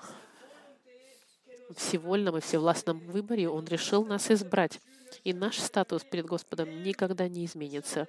всевольном 1.77 2.37
и 2.37 2.41
всевластном 2.41 2.99
выборе. 3.01 3.49
Он 3.49 3.65
решил 3.67 4.05
нас 4.05 4.31
избрать. 4.31 4.81
И 5.25 5.33
наш 5.33 5.59
статус 5.59 6.05
перед 6.05 6.27
Господом 6.27 6.83
никогда 6.83 7.29
не 7.29 7.45
изменится, 7.45 8.07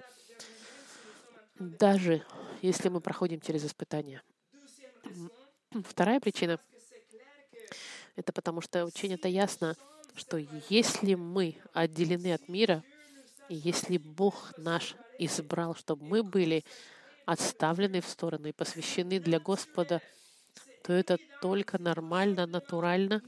даже 1.58 2.24
если 2.62 2.88
мы 2.88 3.00
проходим 3.00 3.40
через 3.40 3.64
испытания. 3.64 4.22
Вторая 5.84 6.20
причина— 6.20 6.58
это 8.16 8.32
потому 8.32 8.60
что 8.60 8.84
очень 8.84 9.14
это 9.14 9.28
ясно, 9.28 9.76
что 10.14 10.36
если 10.68 11.14
мы 11.14 11.56
отделены 11.72 12.34
от 12.34 12.48
мира, 12.48 12.82
и 13.48 13.54
если 13.54 13.98
Бог 13.98 14.52
наш 14.58 14.94
избрал, 15.18 15.74
чтобы 15.74 16.04
мы 16.04 16.22
были 16.22 16.64
отставлены 17.24 18.00
в 18.00 18.08
сторону 18.08 18.48
и 18.48 18.52
посвящены 18.52 19.20
для 19.20 19.40
Господа, 19.40 20.00
то 20.82 20.92
это 20.92 21.18
только 21.40 21.78
нормально, 21.78 22.46
натурально. 22.46 23.22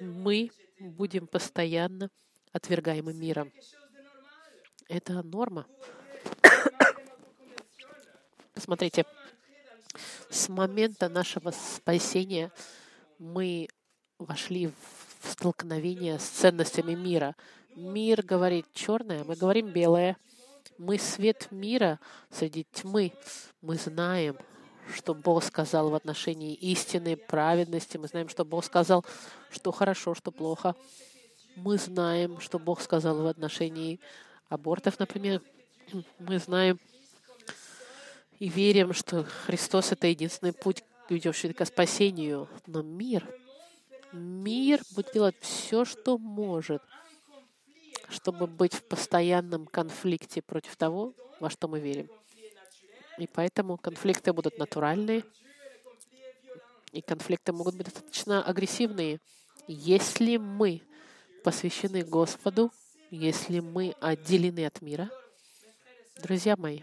Мы 0.00 0.50
будем 0.78 1.26
постоянно 1.26 2.10
отвергаемы 2.52 3.12
миром. 3.12 3.52
Это 4.88 5.22
норма. 5.22 5.66
Посмотрите, 8.54 9.04
с 10.30 10.48
момента 10.48 11.08
нашего 11.08 11.50
спасения 11.50 12.50
мы 13.18 13.68
вошли 14.18 14.68
в 15.22 15.30
столкновение 15.30 16.18
с 16.18 16.24
ценностями 16.24 16.94
мира. 16.94 17.36
Мир 17.76 18.22
говорит 18.22 18.66
черное, 18.72 19.24
мы 19.24 19.36
говорим 19.36 19.68
белое. 19.68 20.16
Мы 20.76 20.98
свет 20.98 21.48
мира 21.50 22.00
среди 22.30 22.64
тьмы. 22.72 23.12
Мы 23.60 23.76
знаем, 23.76 24.38
что 24.94 25.14
Бог 25.14 25.44
сказал 25.44 25.90
в 25.90 25.94
отношении 25.94 26.54
истины, 26.54 27.16
праведности. 27.16 27.96
Мы 27.96 28.08
знаем, 28.08 28.28
что 28.28 28.44
Бог 28.44 28.64
сказал, 28.64 29.04
что 29.50 29.72
хорошо, 29.72 30.14
что 30.14 30.30
плохо. 30.30 30.74
Мы 31.56 31.78
знаем, 31.78 32.40
что 32.40 32.58
Бог 32.58 32.80
сказал 32.80 33.22
в 33.22 33.26
отношении 33.26 34.00
абортов, 34.48 34.98
например. 34.98 35.42
Мы 36.18 36.38
знаем 36.38 36.78
и 38.38 38.48
верим, 38.48 38.92
что 38.92 39.24
Христос— 39.46 39.92
это 39.92 40.06
единственный 40.06 40.52
путь, 40.52 40.84
ведущий 41.08 41.52
к 41.52 41.64
спасению. 41.64 42.48
Но 42.66 42.82
мир, 42.82 43.26
мир 44.12 44.80
будет 44.94 45.12
делать 45.12 45.36
все, 45.40 45.84
что 45.84 46.18
может, 46.18 46.82
чтобы 48.08 48.46
быть 48.46 48.74
в 48.74 48.84
постоянном 48.84 49.66
конфликте 49.66 50.42
против 50.42 50.76
того, 50.76 51.14
во 51.40 51.50
что 51.50 51.68
мы 51.68 51.80
верим. 51.80 52.08
И 53.18 53.26
поэтому 53.26 53.76
конфликты 53.76 54.32
будут 54.32 54.58
натуральные, 54.58 55.24
и 56.92 57.02
конфликты 57.02 57.52
могут 57.52 57.74
быть 57.74 57.86
достаточно 57.86 58.42
агрессивные. 58.44 59.20
Если 59.66 60.36
мы 60.36 60.82
посвящены 61.42 62.04
Господу, 62.04 62.72
если 63.10 63.58
мы 63.58 63.94
отделены 64.00 64.64
от 64.66 64.80
мира, 64.82 65.10
друзья 66.22 66.54
мои, 66.56 66.82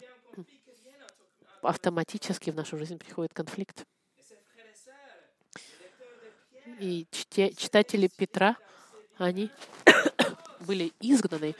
автоматически 1.61 2.51
в 2.51 2.55
нашу 2.55 2.77
жизнь 2.77 2.97
приходит 2.97 3.33
конфликт. 3.33 3.85
И 6.79 7.07
читатели 7.11 8.07
Петра, 8.07 8.57
они 9.17 9.49
были 10.59 10.91
изгнаны 10.99 11.55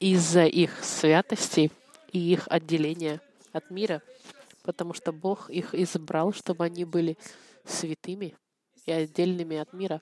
из-за 0.00 0.44
их 0.44 0.84
святости 0.84 1.70
и 2.12 2.32
их 2.32 2.48
отделения 2.48 3.20
от 3.56 3.70
мира, 3.70 4.02
потому 4.62 4.94
что 4.94 5.12
Бог 5.12 5.50
их 5.50 5.74
избрал, 5.74 6.32
чтобы 6.32 6.64
они 6.64 6.84
были 6.84 7.16
святыми 7.64 8.36
и 8.84 8.92
отдельными 8.92 9.56
от 9.56 9.72
мира. 9.72 10.00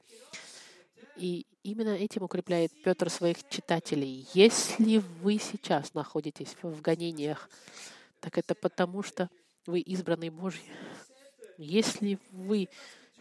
И 1.17 1.47
именно 1.63 1.91
этим 1.91 2.23
укрепляет 2.23 2.73
Петр 2.83 3.09
своих 3.09 3.49
читателей. 3.49 4.27
Если 4.35 4.99
вы 5.23 5.39
сейчас 5.39 5.95
находитесь 5.95 6.57
в 6.63 6.81
гонениях, 6.81 7.49
так 8.21 8.39
это 8.39 8.55
потому, 8.55 9.03
что 9.03 9.29
вы 9.67 9.81
избранные 9.81 10.31
Божьи. 10.31 10.65
Если 11.57 12.19
вы 12.31 12.69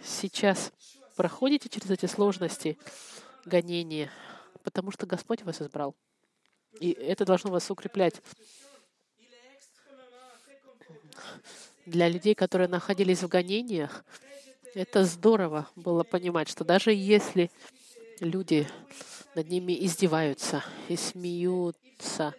сейчас 0.02 0.72
проходите 1.15 1.69
через 1.69 1.89
эти 1.91 2.08
сложности, 2.08 2.78
гонения, 3.46 4.10
потому 4.63 4.91
что 4.91 5.06
Господь 5.06 5.43
вас 5.43 5.62
избрал. 5.62 5.96
И 6.80 6.91
это 6.91 7.26
должно 7.26 7.52
вас 7.52 7.69
укреплять. 7.69 8.15
Для 11.86 12.08
людей, 12.08 12.36
которые 12.36 12.67
находились 12.67 13.23
в 13.23 13.28
гонениях, 13.28 14.06
это 14.73 15.04
здорово 15.06 15.67
было 15.76 16.04
понимать, 16.04 16.49
что 16.49 16.63
даже 16.63 16.93
если 16.93 17.52
люди 18.19 18.67
над 19.36 19.49
ними 19.49 19.73
издеваются 19.86 20.63
и 20.88 20.95
смеются, 20.95 22.34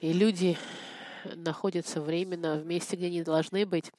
и 0.00 0.12
люди 0.12 0.56
находятся 1.36 2.00
временно 2.00 2.56
в 2.56 2.66
месте, 2.66 2.96
где 2.96 3.06
они 3.06 3.22
должны 3.22 3.66
быть, 3.66 3.92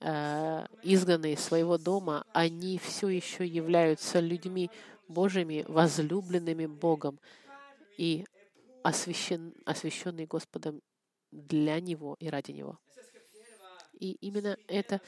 э, 0.00 0.66
изгнаны 0.82 1.32
из 1.32 1.40
своего 1.40 1.78
дома, 1.78 2.24
они 2.32 2.78
все 2.78 3.08
еще 3.08 3.46
являются 3.46 4.20
людьми 4.20 4.70
Божьими, 5.08 5.64
возлюбленными 5.68 6.66
Богом 6.66 7.18
и 7.96 8.24
освящен, 8.82 9.54
освященные 9.64 10.26
Господом 10.26 10.82
для 11.34 11.80
Него 11.80 12.16
и 12.20 12.28
ради 12.28 12.52
Него. 12.52 12.78
И 13.92 14.12
именно 14.20 14.56
это 14.68 15.00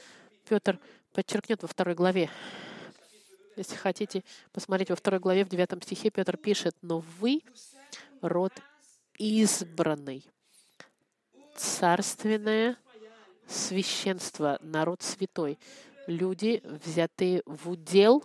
Петр 0.47 0.79
подчеркнет 1.13 1.61
во 1.61 1.67
второй 1.67 1.95
главе. 1.95 2.29
Если 3.55 3.75
хотите 3.75 4.23
посмотреть 4.51 4.89
во 4.89 4.95
второй 4.95 5.19
главе, 5.19 5.43
в 5.43 5.49
девятом 5.49 5.81
стихе 5.81 6.11
Петр 6.11 6.37
пишет, 6.37 6.75
«Но 6.81 6.99
вы— 7.19 7.41
род 8.21 8.53
избранный, 9.17 10.23
царственное 11.55 12.77
священство, 13.47 14.59
народ 14.61 15.01
святой, 15.01 15.57
люди, 16.05 16.61
взятые 16.63 17.41
в 17.45 17.71
удел, 17.71 18.23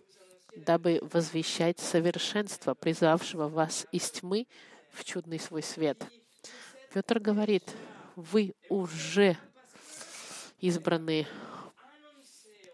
дабы 0.54 0.98
возвещать 1.00 1.78
совершенство, 1.80 2.74
призвавшего 2.74 3.48
вас 3.48 3.86
из 3.90 4.10
тьмы 4.10 4.46
в 4.90 5.04
чудный 5.04 5.38
свой 5.38 5.62
свет». 5.62 6.04
Петр 6.92 7.18
говорит, 7.20 7.64
вы 8.16 8.54
уже 8.68 9.36
избраны, 10.60 11.26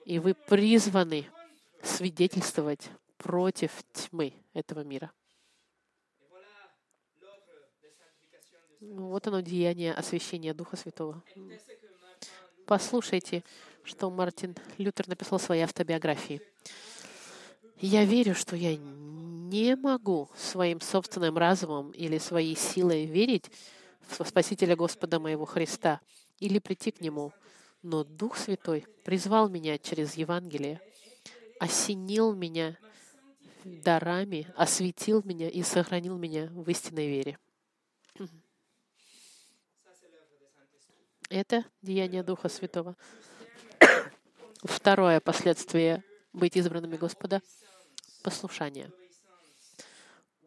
и 0.04 0.18
вы 0.18 0.34
призваны 0.34 1.26
свидетельствовать 1.82 2.88
против 3.16 3.72
тьмы 3.92 4.32
этого 4.52 4.84
мира. 4.84 5.12
Вот 8.80 9.26
оно 9.26 9.40
деяние 9.40 9.92
освящения 9.92 10.54
Духа 10.54 10.76
Святого. 10.76 11.22
Послушайте, 12.66 13.42
что 13.82 14.10
Мартин 14.10 14.54
Лютер 14.76 15.08
написал 15.08 15.38
в 15.38 15.42
своей 15.42 15.62
автобиографии. 15.62 16.40
Я 17.80 18.04
верю, 18.04 18.34
что 18.34 18.54
я 18.56 18.76
не 18.76 19.76
могу 19.76 20.28
своим 20.36 20.80
собственным 20.80 21.38
разумом 21.38 21.90
или 21.92 22.18
своей 22.18 22.56
силой 22.56 23.06
верить 23.06 23.50
Спасителя 24.08 24.76
Господа 24.76 25.18
моего 25.20 25.44
Христа 25.44 26.00
или 26.38 26.58
прийти 26.58 26.90
к 26.90 27.00
Нему. 27.00 27.32
Но 27.82 28.04
Дух 28.04 28.36
Святой 28.36 28.86
призвал 29.04 29.48
меня 29.48 29.78
через 29.78 30.14
Евангелие, 30.14 30.80
осенил 31.60 32.34
меня 32.34 32.76
дарами, 33.64 34.52
осветил 34.56 35.22
меня 35.24 35.48
и 35.48 35.62
сохранил 35.62 36.16
меня 36.16 36.46
в 36.46 36.68
истинной 36.70 37.08
вере. 37.08 37.38
Это 41.28 41.64
деяние 41.82 42.22
Духа 42.22 42.48
Святого. 42.48 42.96
Второе 44.64 45.20
последствие 45.20 46.02
быть 46.32 46.56
избранными 46.56 46.96
Господа— 46.96 47.42
послушание. 48.22 48.90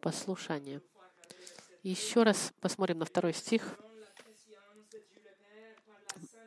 Послушание. 0.00 0.82
Еще 1.82 2.22
раз 2.22 2.52
посмотрим 2.60 2.98
на 2.98 3.04
второй 3.04 3.34
стих. 3.34 3.76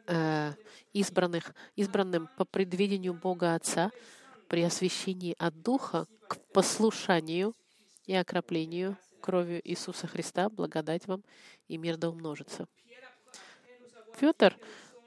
Э, 0.07 0.53
избранных, 0.93 1.53
избранным 1.75 2.29
по 2.37 2.45
предвидению 2.45 3.13
Бога 3.13 3.53
Отца 3.53 3.91
при 4.47 4.61
освящении 4.61 5.35
от 5.37 5.61
Духа 5.61 6.07
к 6.29 6.37
послушанию 6.53 7.53
и 8.05 8.13
окроплению 8.13 8.97
кровью 9.19 9.59
Иисуса 9.67 10.07
Христа, 10.07 10.49
благодать 10.49 11.05
вам 11.07 11.23
и 11.67 11.77
мир 11.77 11.97
да 11.97 12.09
умножится. 12.09 12.67
Петр, 14.17 14.57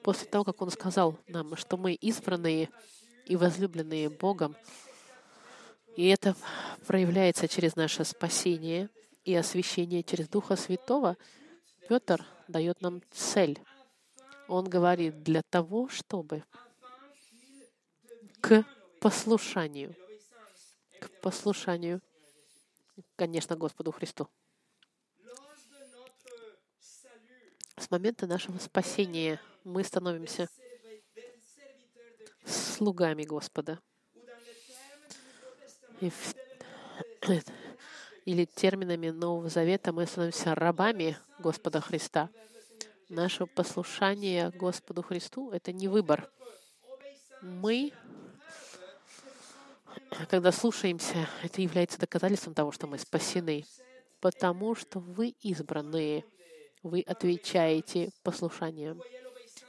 после 0.02 0.28
того, 0.28 0.44
как 0.44 0.60
он 0.60 0.70
сказал 0.70 1.18
нам, 1.28 1.56
что 1.56 1.78
мы 1.78 1.94
избранные 1.94 2.68
и 3.24 3.36
возлюбленные 3.36 4.10
Богом, 4.10 4.56
и 5.96 6.06
это 6.08 6.36
проявляется 6.86 7.48
через 7.48 7.76
наше 7.76 8.04
спасение 8.04 8.90
и 9.28 9.34
освящение 9.34 10.02
через 10.02 10.26
Духа 10.26 10.56
Святого, 10.56 11.18
Петр 11.86 12.24
дает 12.48 12.80
нам 12.80 13.02
цель. 13.10 13.62
Он 14.48 14.64
говорит, 14.64 15.22
для 15.22 15.42
того, 15.42 15.90
чтобы 15.90 16.44
к 18.40 18.64
послушанию, 19.02 19.94
к 20.98 21.10
послушанию, 21.20 22.00
конечно, 23.16 23.54
Господу 23.54 23.92
Христу. 23.92 24.30
С 27.76 27.90
момента 27.90 28.26
нашего 28.26 28.56
спасения 28.56 29.38
мы 29.62 29.84
становимся 29.84 30.48
слугами 32.46 33.24
Господа. 33.24 33.78
И 36.00 36.08
в... 36.08 36.34
Или 38.28 38.44
терминами 38.44 39.08
Нового 39.08 39.48
Завета 39.48 39.90
мы 39.90 40.04
становимся 40.04 40.54
рабами 40.54 41.16
Господа 41.38 41.80
Христа. 41.80 42.28
Наше 43.08 43.46
послушание 43.46 44.50
Господу 44.50 45.02
Христу— 45.02 45.50
это 45.52 45.72
не 45.72 45.88
выбор. 45.88 46.30
Мы, 47.40 47.90
когда 50.28 50.52
слушаемся, 50.52 51.26
это 51.42 51.62
является 51.62 51.98
доказательством 51.98 52.52
того, 52.52 52.70
что 52.70 52.86
мы 52.86 52.98
спасены, 52.98 53.64
потому 54.20 54.74
что 54.74 54.98
вы 54.98 55.28
избранные— 55.40 56.22
вы 56.82 57.00
отвечаете 57.00 58.10
послушанием. 58.22 59.00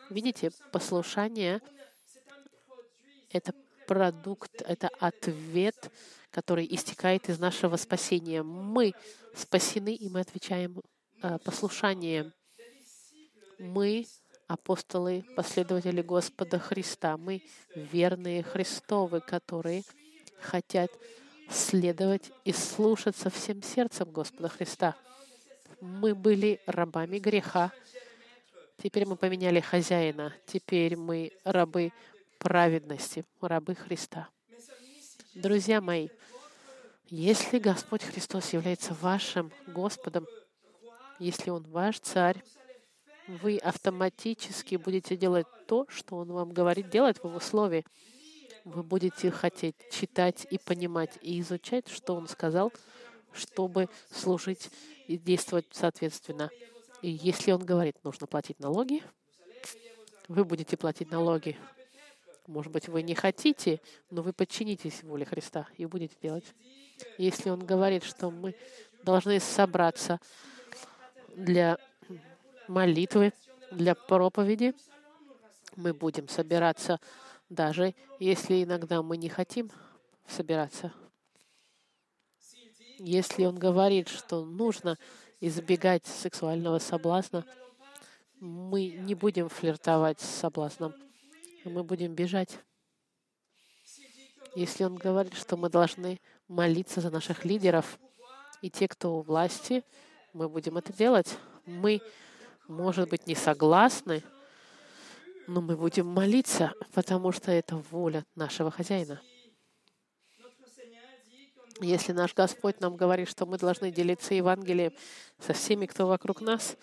Видите, 0.09 0.51
послушание— 0.73 1.61
это 3.31 3.53
продукт, 3.89 4.61
это 4.67 4.89
ответ, 4.99 5.91
который 6.29 6.67
истекает 6.69 7.27
из 7.27 7.39
нашего 7.39 7.75
спасения. 7.75 8.43
Мы 8.43 8.93
спасены, 9.35 9.95
и 9.95 10.09
мы 10.09 10.19
отвечаем 10.19 10.79
э, 11.23 11.39
послушанием. 11.43 12.31
Мы 13.57 14.05
апостолы, 14.45 15.25
последователи 15.35 16.03
Господа 16.03 16.59
Христа. 16.59 17.17
Мы 17.17 17.41
верные 17.73 18.43
Христовы, 18.43 19.21
которые 19.21 19.81
хотят 20.39 20.91
следовать 21.49 22.31
и 22.45 22.53
слушаться 22.53 23.31
всем 23.31 23.63
сердцем 23.63 24.11
Господа 24.11 24.49
Христа. 24.49 24.95
Мы 25.81 26.13
были 26.13 26.61
рабами 26.67 27.17
греха. 27.17 27.71
Теперь 28.83 29.07
мы 29.07 29.15
поменяли 29.15 29.61
хозяина. 29.61 30.31
Теперь 30.45 30.95
мы 30.95 31.31
рабы 31.43 31.91
праведности, 32.39 33.25
рабы 33.41 33.75
Христа. 33.75 34.29
Друзья 35.35 35.81
мои, 35.81 36.09
если 37.09 37.59
Господь 37.59 38.03
Христос 38.03 38.53
является 38.53 38.93
вашим 38.95 39.51
Господом, 39.67 40.25
если 41.19 41.51
Он 41.51 41.63
ваш 41.63 41.99
царь, 41.99 42.41
вы 43.27 43.57
автоматически 43.57 44.75
будете 44.75 45.15
делать 45.15 45.45
то, 45.67 45.85
что 45.89 46.15
Он 46.15 46.31
вам 46.31 46.51
говорит 46.51 46.89
делать 46.89 47.19
в 47.19 47.25
Его 47.25 47.39
Слове. 47.39 47.83
Вы 48.65 48.83
будете 48.83 49.29
хотеть 49.29 49.75
читать 49.91 50.47
и 50.49 50.57
понимать 50.57 51.19
и 51.21 51.39
изучать, 51.39 51.87
что 51.87 52.15
Он 52.15 52.27
сказал, 52.27 52.73
чтобы 53.33 53.89
служить 54.11 54.71
и 55.07 55.17
действовать 55.17 55.67
соответственно. 55.71 56.49
И 57.01 57.09
если 57.09 57.51
он 57.51 57.63
говорит, 57.63 57.95
нужно 58.03 58.27
платить 58.27 58.59
налоги, 58.59 59.03
вы 60.27 60.43
будете 60.43 60.77
платить 60.77 61.11
налоги. 61.11 61.57
Может 62.49 62.71
быть, 62.71 62.87
вы 62.87 63.03
не 63.03 63.13
хотите, 63.13 63.79
но 64.09 64.23
вы 64.23 64.33
подчинитесь 64.33 65.03
воле 65.03 65.23
Христа 65.23 65.67
и 65.77 65.85
будете 65.85 66.15
делать. 66.19 66.55
Если 67.19 67.51
он 67.51 67.63
говорит, 67.63 68.03
что 68.03 68.31
мы 68.31 68.55
должны 69.03 69.39
собраться 69.39 70.19
для 71.35 71.77
молитвы, 72.67 73.33
для 73.69 73.93
проповеди, 73.93 74.73
мы 75.75 75.93
будем 75.93 76.27
собираться, 76.27 76.99
даже 77.49 77.93
если 78.17 78.63
иногда 78.63 79.03
мы 79.03 79.17
не 79.17 79.29
хотим 79.29 79.69
собираться. 80.27 80.91
Если 82.97 83.45
он 83.45 83.59
говорит, 83.59 84.07
что 84.07 84.43
нужно 84.43 84.97
избегать 85.39 86.07
сексуального 86.07 86.79
соблазна, 86.79 87.45
мы 88.39 88.87
не 88.87 89.13
будем 89.13 89.49
флиртовать 89.49 90.19
с 90.19 90.25
соблазном, 90.25 90.95
мы 91.65 91.83
будем 91.83 92.13
бежать. 92.13 92.59
Если 94.55 94.83
он 94.83 94.95
говорит, 94.95 95.35
что 95.35 95.57
мы 95.57 95.69
должны 95.69 96.19
молиться 96.47 97.01
за 97.01 97.09
наших 97.09 97.45
лидеров 97.45 97.99
и 98.61 98.69
те, 98.69 98.87
кто 98.87 99.17
у 99.17 99.21
власти, 99.21 99.83
мы 100.33 100.49
будем 100.49 100.77
это 100.77 100.91
делать. 100.91 101.37
Мы, 101.65 102.01
может 102.67 103.09
быть, 103.09 103.27
не 103.27 103.35
согласны, 103.35 104.23
но 105.47 105.61
мы 105.61 105.75
будем 105.75 106.07
молиться, 106.07 106.73
потому 106.93 107.31
что 107.31 107.51
это 107.51 107.77
воля 107.77 108.25
нашего 108.35 108.71
хозяина. 108.71 109.21
Если 111.81 112.11
наш 112.11 112.33
Господь 112.33 112.81
нам 112.81 112.97
говорит, 112.97 113.29
что 113.29 113.45
мы 113.45 113.57
должны 113.57 113.91
делиться 113.91 114.33
Евангелием 114.33 114.93
со 115.39 115.53
всеми, 115.53 115.85
кто 115.85 116.07
вокруг 116.07 116.41
нас, 116.41 116.75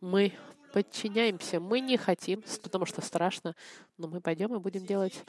мы 0.00 0.34
подчиняемся. 0.72 1.60
Мы 1.60 1.80
не 1.80 1.96
хотим, 1.96 2.42
потому 2.62 2.86
что 2.86 3.00
страшно, 3.00 3.54
но 3.98 4.08
мы 4.08 4.20
пойдем 4.20 4.54
и 4.54 4.58
будем 4.58 4.86
делать. 4.86 5.24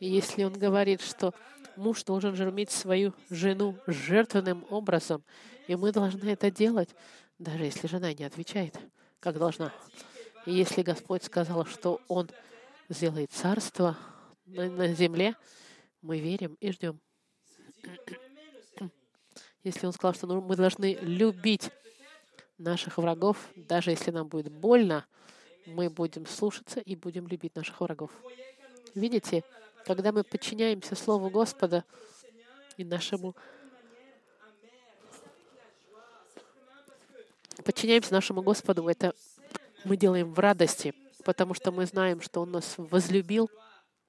Если 0.00 0.44
он 0.44 0.54
говорит, 0.54 1.00
что 1.00 1.34
муж 1.76 2.04
должен 2.04 2.34
жермить 2.34 2.70
свою 2.70 3.14
жену 3.28 3.76
жертвенным 3.86 4.64
образом, 4.70 5.22
и 5.68 5.76
мы 5.76 5.92
должны 5.92 6.28
это 6.28 6.50
делать, 6.50 6.90
даже 7.38 7.64
если 7.64 7.86
жена 7.86 8.12
не 8.12 8.24
отвечает, 8.24 8.78
как 9.20 9.38
должна. 9.38 9.72
И 10.46 10.52
если 10.52 10.82
Господь 10.82 11.24
сказал, 11.24 11.66
что 11.66 12.00
Он 12.08 12.28
сделает 12.88 13.30
царство 13.30 13.96
на, 14.46 14.70
на 14.70 14.88
земле, 14.94 15.36
мы 16.02 16.18
верим 16.18 16.56
и 16.60 16.72
ждем. 16.72 17.00
Если 19.62 19.86
Он 19.86 19.92
сказал, 19.92 20.14
что 20.14 20.26
ну, 20.26 20.40
мы 20.40 20.56
должны 20.56 20.94
любить 21.02 21.70
наших 22.60 22.98
врагов, 22.98 23.36
даже 23.56 23.90
если 23.90 24.10
нам 24.10 24.28
будет 24.28 24.52
больно, 24.52 25.06
мы 25.66 25.90
будем 25.90 26.26
слушаться 26.26 26.80
и 26.80 26.94
будем 26.94 27.26
любить 27.26 27.54
наших 27.56 27.80
врагов. 27.80 28.10
Видите, 28.94 29.44
когда 29.84 30.12
мы 30.12 30.24
подчиняемся 30.24 30.94
Слову 30.94 31.30
Господа 31.30 31.84
и 32.76 32.84
нашему 32.84 33.34
подчиняемся 37.64 38.12
нашему 38.12 38.42
Господу, 38.42 38.88
это 38.88 39.14
мы 39.84 39.96
делаем 39.96 40.32
в 40.32 40.38
радости, 40.38 40.94
потому 41.24 41.54
что 41.54 41.72
мы 41.72 41.86
знаем, 41.86 42.20
что 42.20 42.40
Он 42.40 42.52
нас 42.52 42.74
возлюбил, 42.76 43.50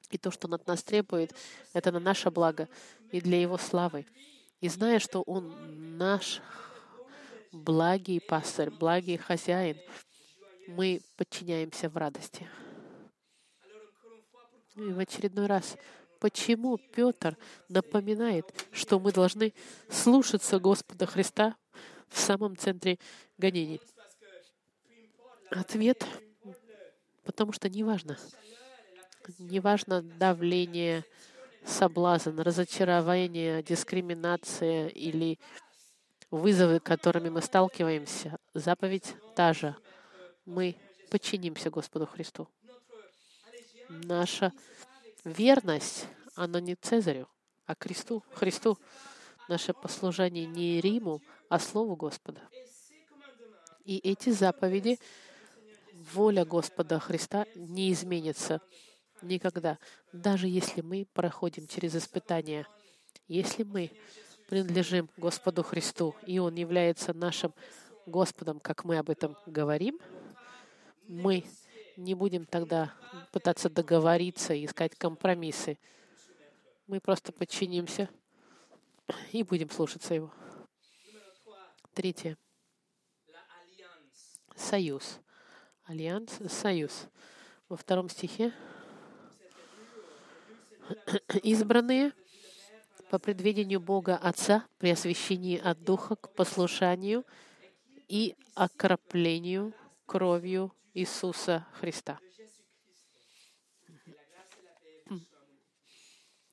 и 0.09 0.17
то, 0.17 0.31
что 0.31 0.47
Он 0.47 0.55
от 0.55 0.67
нас 0.67 0.83
требует, 0.83 1.33
это 1.73 1.91
на 1.91 1.99
наше 1.99 2.31
благо 2.31 2.67
и 3.11 3.21
для 3.21 3.39
Его 3.41 3.57
славы. 3.57 4.05
И 4.61 4.69
зная, 4.69 4.99
что 4.99 5.21
Он 5.21 5.97
наш 5.97 6.41
благий 7.51 8.19
пастырь, 8.19 8.69
благий 8.69 9.17
хозяин, 9.17 9.77
мы 10.67 11.01
подчиняемся 11.17 11.89
в 11.89 11.97
радости. 11.97 12.47
И 14.75 14.91
в 14.91 14.99
очередной 14.99 15.47
раз, 15.47 15.77
Почему 16.19 16.77
Петр 16.77 17.35
напоминает, 17.67 18.45
что 18.71 18.99
мы 18.99 19.11
должны 19.11 19.55
слушаться 19.89 20.59
Господа 20.59 21.07
Христа 21.07 21.55
в 22.09 22.19
самом 22.19 22.55
центре 22.55 22.99
гонений? 23.39 23.81
Ответ— 25.49 26.05
потому 27.23 27.51
что 27.53 27.69
неважно. 27.69 28.17
Неважно 29.39 30.01
давление, 30.01 31.05
соблазн, 31.65 32.39
разочарование, 32.39 33.63
дискриминация 33.63 34.87
или 34.87 35.39
вызовы, 36.31 36.79
которыми 36.79 37.29
мы 37.29 37.41
сталкиваемся. 37.41 38.39
Заповедь 38.53 39.13
та 39.35 39.53
же. 39.53 39.75
Мы 40.45 40.77
подчинимся 41.09 41.69
Господу 41.69 42.07
Христу. 42.07 42.47
Наша 43.89 44.53
верность, 45.25 46.07
она 46.35 46.61
не 46.61 46.75
Цезарю, 46.75 47.27
а 47.65 47.75
Христу. 47.77 48.23
Христу. 48.33 48.77
Наше 49.49 49.73
послужение 49.73 50.45
не 50.45 50.79
Риму, 50.79 51.21
а 51.49 51.59
Слову 51.59 51.95
Господа. 51.97 52.41
И 53.83 53.97
эти 53.97 54.29
заповеди, 54.29 54.97
воля 56.13 56.45
Господа 56.45 56.99
Христа 56.99 57.45
не 57.55 57.91
изменится 57.91 58.61
никогда, 59.21 59.77
даже 60.13 60.47
если 60.47 60.81
мы 60.81 61.05
проходим 61.13 61.67
через 61.67 61.95
испытания. 61.95 62.65
Если 63.27 63.63
мы 63.63 63.91
принадлежим 64.51 65.09
Господу 65.15 65.63
Христу, 65.63 66.13
и 66.25 66.37
Он 66.37 66.53
является 66.55 67.13
нашим 67.13 67.53
Господом, 68.05 68.59
как 68.59 68.83
мы 68.83 68.97
об 68.97 69.09
этом 69.09 69.37
говорим, 69.45 69.97
мы 71.07 71.45
не 71.95 72.15
будем 72.15 72.45
тогда 72.45 72.93
пытаться 73.31 73.69
договориться 73.69 74.53
и 74.53 74.65
искать 74.65 74.93
компромиссы. 74.95 75.79
Мы 76.87 76.99
просто 76.99 77.31
подчинимся 77.31 78.09
и 79.31 79.41
будем 79.43 79.69
слушаться 79.69 80.15
Его. 80.15 80.33
Третье. 81.93 82.37
Союз. 84.57 85.21
Альянс, 85.85 86.29
союз. 86.49 87.07
Во 87.69 87.77
втором 87.77 88.09
стихе 88.09 88.53
избранные 91.41 92.11
по 93.11 93.19
предвидению 93.19 93.81
Бога 93.81 94.15
Отца 94.15 94.65
при 94.77 94.91
освящении 94.91 95.57
от 95.57 95.83
Духа 95.83 96.15
к 96.15 96.33
послушанию 96.33 97.25
и 98.07 98.37
окроплению 98.55 99.73
кровью 100.05 100.73
Иисуса 100.93 101.67
Христа. 101.73 102.17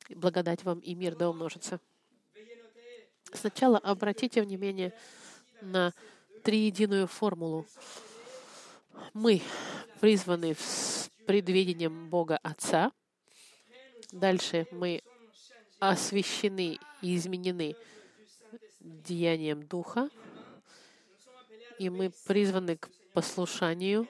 Благодать 0.08 0.64
вам 0.64 0.80
и 0.80 0.96
мир 0.96 1.14
да 1.14 1.30
умножится. 1.30 1.78
Сначала 3.32 3.78
обратите 3.78 4.42
внимание 4.42 4.92
на 5.60 5.94
триединую 6.42 7.06
формулу. 7.06 7.68
Мы 9.12 9.42
призваны 10.00 10.56
с 10.58 11.08
предвидением 11.24 12.10
Бога 12.10 12.36
Отца. 12.42 12.90
Дальше 14.10 14.66
мы 14.72 15.02
освящены 15.78 16.78
и 17.02 17.16
изменены 17.16 17.76
деянием 18.80 19.66
Духа, 19.66 20.08
и 21.78 21.90
мы 21.90 22.10
призваны 22.26 22.76
к 22.76 22.88
послушанию 23.12 24.08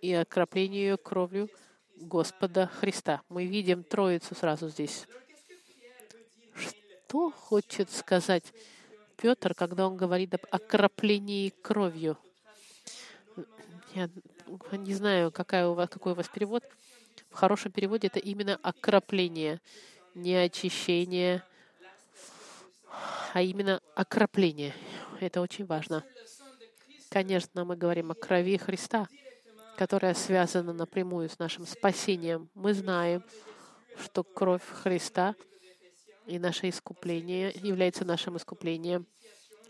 и 0.00 0.12
окроплению 0.12 0.98
кровью 0.98 1.48
Господа 1.96 2.66
Христа. 2.66 3.22
Мы 3.28 3.46
видим 3.46 3.82
Троицу 3.82 4.34
сразу 4.34 4.68
здесь. 4.68 5.06
Что 6.54 7.30
хочет 7.30 7.90
сказать 7.90 8.44
Петр, 9.16 9.54
когда 9.54 9.86
он 9.86 9.96
говорит 9.96 10.34
об 10.34 10.42
окроплении 10.50 11.50
кровью? 11.50 12.18
Я 13.94 14.10
не 14.72 14.94
знаю, 14.94 15.30
какая 15.30 15.68
у 15.68 15.74
вас, 15.74 15.88
какой 15.88 16.12
у 16.12 16.14
вас 16.16 16.28
перевод. 16.28 16.64
В 17.30 17.34
хорошем 17.34 17.72
переводе 17.72 18.08
это 18.08 18.18
именно 18.18 18.58
окропление 18.62 19.60
не 20.14 20.34
очищение, 20.36 21.42
а 23.32 23.42
именно 23.42 23.80
окропление. 23.94 24.74
Это 25.20 25.40
очень 25.40 25.66
важно. 25.66 26.04
Конечно, 27.10 27.64
мы 27.64 27.76
говорим 27.76 28.10
о 28.10 28.14
крови 28.14 28.56
Христа, 28.56 29.08
которая 29.76 30.14
связана 30.14 30.72
напрямую 30.72 31.28
с 31.28 31.38
нашим 31.38 31.66
спасением. 31.66 32.48
Мы 32.54 32.74
знаем, 32.74 33.22
что 34.02 34.22
кровь 34.22 34.64
Христа 34.82 35.34
и 36.26 36.38
наше 36.38 36.68
искупление 36.68 37.52
является 37.62 38.04
нашим 38.04 38.36
искуплением, 38.36 39.06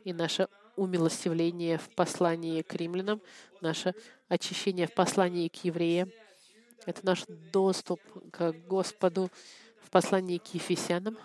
и 0.04 0.12
наше 0.12 0.48
умилостивление 0.76 1.78
в 1.78 1.88
послании 1.90 2.62
к 2.62 2.74
римлянам, 2.74 3.20
наше 3.60 3.94
очищение 4.28 4.86
в 4.86 4.94
послании 4.94 5.48
к 5.48 5.64
евреям. 5.64 6.10
Это 6.86 7.04
наш 7.06 7.24
доступ 7.26 8.00
к 8.30 8.52
Господу 8.66 9.30
послании 9.94 10.38
к 10.38 10.52
Ефесянам, 10.54 11.16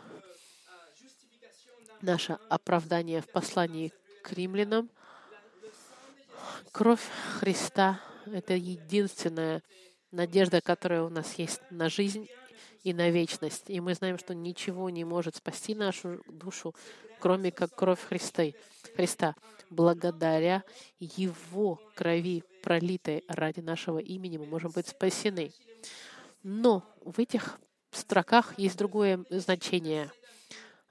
наше 2.04 2.38
оправдание 2.50 3.20
в 3.20 3.28
послании 3.28 3.92
к 4.22 4.32
римлянам. 4.34 4.92
Кровь 6.72 7.02
Христа— 7.40 8.00
это 8.28 8.54
единственная 8.54 9.64
надежда, 10.12 10.62
которая 10.62 11.02
у 11.02 11.10
нас 11.10 11.34
есть 11.40 11.62
на 11.72 11.90
жизнь 11.90 12.30
и 12.84 12.94
на 12.94 13.10
вечность. 13.10 13.72
И 13.72 13.80
мы 13.80 13.96
знаем, 13.96 14.20
что 14.20 14.36
ничего 14.36 14.92
не 14.92 15.04
может 15.04 15.38
спасти 15.38 15.74
нашу 15.74 16.22
душу, 16.28 16.76
кроме 17.20 17.52
как 17.52 17.74
кровь 17.74 18.02
Христа. 18.08 18.44
Христа. 18.96 19.36
Благодаря 19.72 20.64
Его 21.00 21.82
крови, 21.96 22.44
пролитой 22.62 23.24
ради 23.28 23.62
нашего 23.62 23.98
имени, 23.98 24.38
мы 24.38 24.46
можем 24.46 24.70
быть 24.70 24.88
спасены. 24.88 25.54
Но 26.44 26.84
в 27.02 27.20
этих 27.20 27.60
строках 27.98 28.58
есть 28.58 28.78
другое 28.78 29.26
значение. 29.30 30.12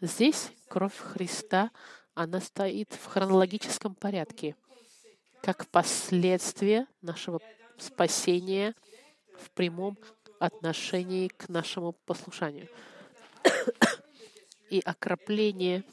Здесь 0.01 0.51
кровь 0.69 0.97
Христа, 0.97 1.71
она 2.15 2.41
стоит 2.41 2.93
в 2.93 3.07
хронологическом 3.07 3.95
порядке, 3.95 4.57
как 5.43 5.67
последствие 5.69 6.87
нашего 7.03 7.41
спасения 7.79 8.75
в 9.39 9.51
прямом 9.51 9.97
отношении 10.39 11.29
к 11.29 11.49
нашему 11.49 11.93
послушанию. 11.93 12.69
И 14.71 14.81
окропление 14.81 15.85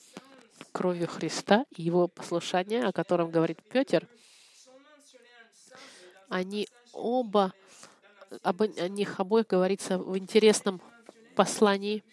кровью 0.72 1.08
Христа 1.08 1.66
и 1.76 1.84
его 1.84 2.08
послушание, 2.08 2.84
о 2.84 2.92
котором 2.92 3.32
говорит 3.32 3.62
Петр, 3.70 4.08
они 6.28 6.68
оба, 6.92 7.54
об 8.42 8.62
них 8.62 9.20
обоих 9.20 9.48
говорится 9.48 9.98
в 9.98 10.18
интересном 10.18 10.82
посланий 11.36 12.04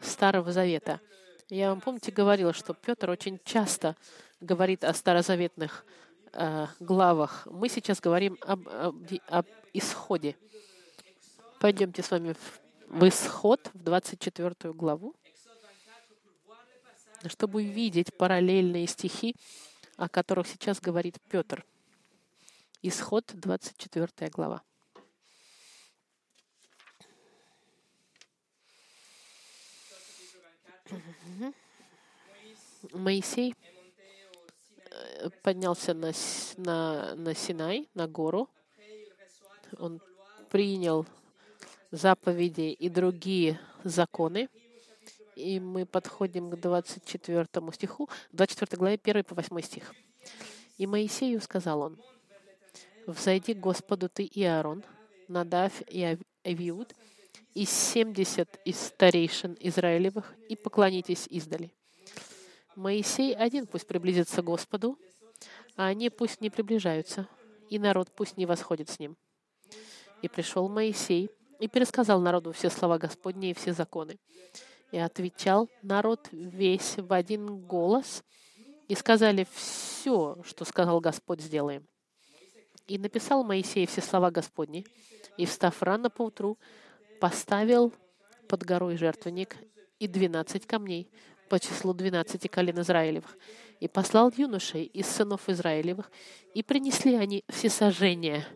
Старого 0.00 0.52
Завета. 0.52 1.00
Я 1.48 1.70
вам, 1.70 1.80
помните, 1.80 2.10
говорила, 2.10 2.52
что 2.52 2.74
Петр 2.74 3.08
очень 3.08 3.40
часто 3.44 3.96
говорит 4.40 4.84
о 4.84 4.92
старозаветных 4.92 5.86
э, 6.32 6.66
главах. 6.80 7.46
Мы 7.50 7.68
сейчас 7.68 8.00
говорим 8.00 8.36
об, 8.40 8.68
об, 8.68 8.96
об 9.28 9.46
исходе. 9.72 10.36
Пойдемте 11.60 12.02
с 12.02 12.10
вами 12.10 12.34
в, 12.34 12.60
в 12.88 13.08
исход, 13.08 13.70
в 13.72 13.78
24 13.78 14.72
главу, 14.74 15.14
чтобы 17.26 17.60
увидеть 17.60 18.14
параллельные 18.16 18.86
стихи, 18.86 19.36
о 19.96 20.08
которых 20.08 20.46
сейчас 20.48 20.80
говорит 20.80 21.18
Петр. 21.30 21.64
Исход, 22.82 23.24
24 23.32 24.30
глава. 24.30 24.62
Моисей 32.92 33.54
э, 34.90 35.30
поднялся 35.42 35.94
на, 35.94 36.12
на, 36.56 37.14
на 37.14 37.34
Синай, 37.34 37.88
на 37.94 38.06
гору. 38.06 38.48
Он 39.78 40.00
принял 40.50 41.06
заповеди 41.90 42.72
и 42.72 42.88
другие 42.88 43.60
законы. 43.84 44.48
И 45.34 45.60
мы 45.60 45.84
подходим 45.84 46.50
к 46.50 46.56
24 46.56 47.46
стиху, 47.72 48.08
24 48.32 48.78
главе 48.78 48.98
1 49.02 49.24
по 49.24 49.34
8 49.34 49.60
стих. 49.60 49.94
«И 50.78 50.86
Моисею 50.86 51.40
сказал 51.42 51.82
он, 51.82 52.00
«Взойди 53.06 53.54
к 53.54 53.60
Господу 53.60 54.08
ты 54.08 54.24
и 54.24 54.42
Аарон, 54.44 54.82
Надав 55.28 55.82
и 55.88 56.18
Авиуд, 56.44 56.94
и 57.54 57.64
семьдесят 57.64 58.60
из 58.64 58.78
старейшин 58.78 59.56
Израилевых, 59.60 60.34
и 60.48 60.56
поклонитесь 60.56 61.26
издали. 61.28 61.70
Моисей 62.76 63.34
один 63.34 63.66
пусть 63.66 63.86
приблизится 63.86 64.42
к 64.42 64.44
Господу, 64.44 64.98
а 65.76 65.86
они 65.86 66.10
пусть 66.10 66.40
не 66.40 66.50
приближаются, 66.50 67.26
и 67.70 67.78
народ 67.78 68.10
пусть 68.14 68.36
не 68.36 68.46
восходит 68.46 68.90
с 68.90 68.98
ним. 68.98 69.16
И 70.22 70.28
пришел 70.28 70.68
Моисей 70.68 71.30
и 71.58 71.68
пересказал 71.68 72.20
народу 72.20 72.52
все 72.52 72.70
слова 72.70 72.98
Господни 72.98 73.50
и 73.50 73.54
все 73.54 73.72
законы. 73.72 74.18
И 74.92 74.98
отвечал 74.98 75.68
народ 75.82 76.28
весь 76.30 76.96
в 76.98 77.12
один 77.12 77.66
голос, 77.66 78.22
и 78.88 78.94
сказали 78.94 79.46
все, 79.52 80.36
что 80.44 80.64
сказал 80.64 81.00
Господь, 81.00 81.40
сделаем. 81.40 81.86
И 82.86 82.98
написал 82.98 83.42
Моисей 83.42 83.86
все 83.86 84.00
слова 84.00 84.30
Господни, 84.30 84.86
и, 85.36 85.44
встав 85.44 85.82
рано 85.82 86.08
поутру, 86.08 86.56
поставил 87.20 87.92
под 88.48 88.62
горой 88.62 88.96
жертвенник 88.96 89.56
и 89.98 90.06
двенадцать 90.06 90.66
камней 90.66 91.10
по 91.48 91.58
числу 91.58 91.92
двенадцати 91.92 92.48
колен 92.48 92.80
Израилевых, 92.80 93.36
и 93.80 93.88
послал 93.88 94.32
юношей 94.36 94.84
из 94.84 95.06
сынов 95.06 95.48
Израилевых, 95.48 96.10
и 96.54 96.62
принесли 96.62 97.14
они 97.14 97.44
все 97.48 97.68
сожжения 97.68 98.46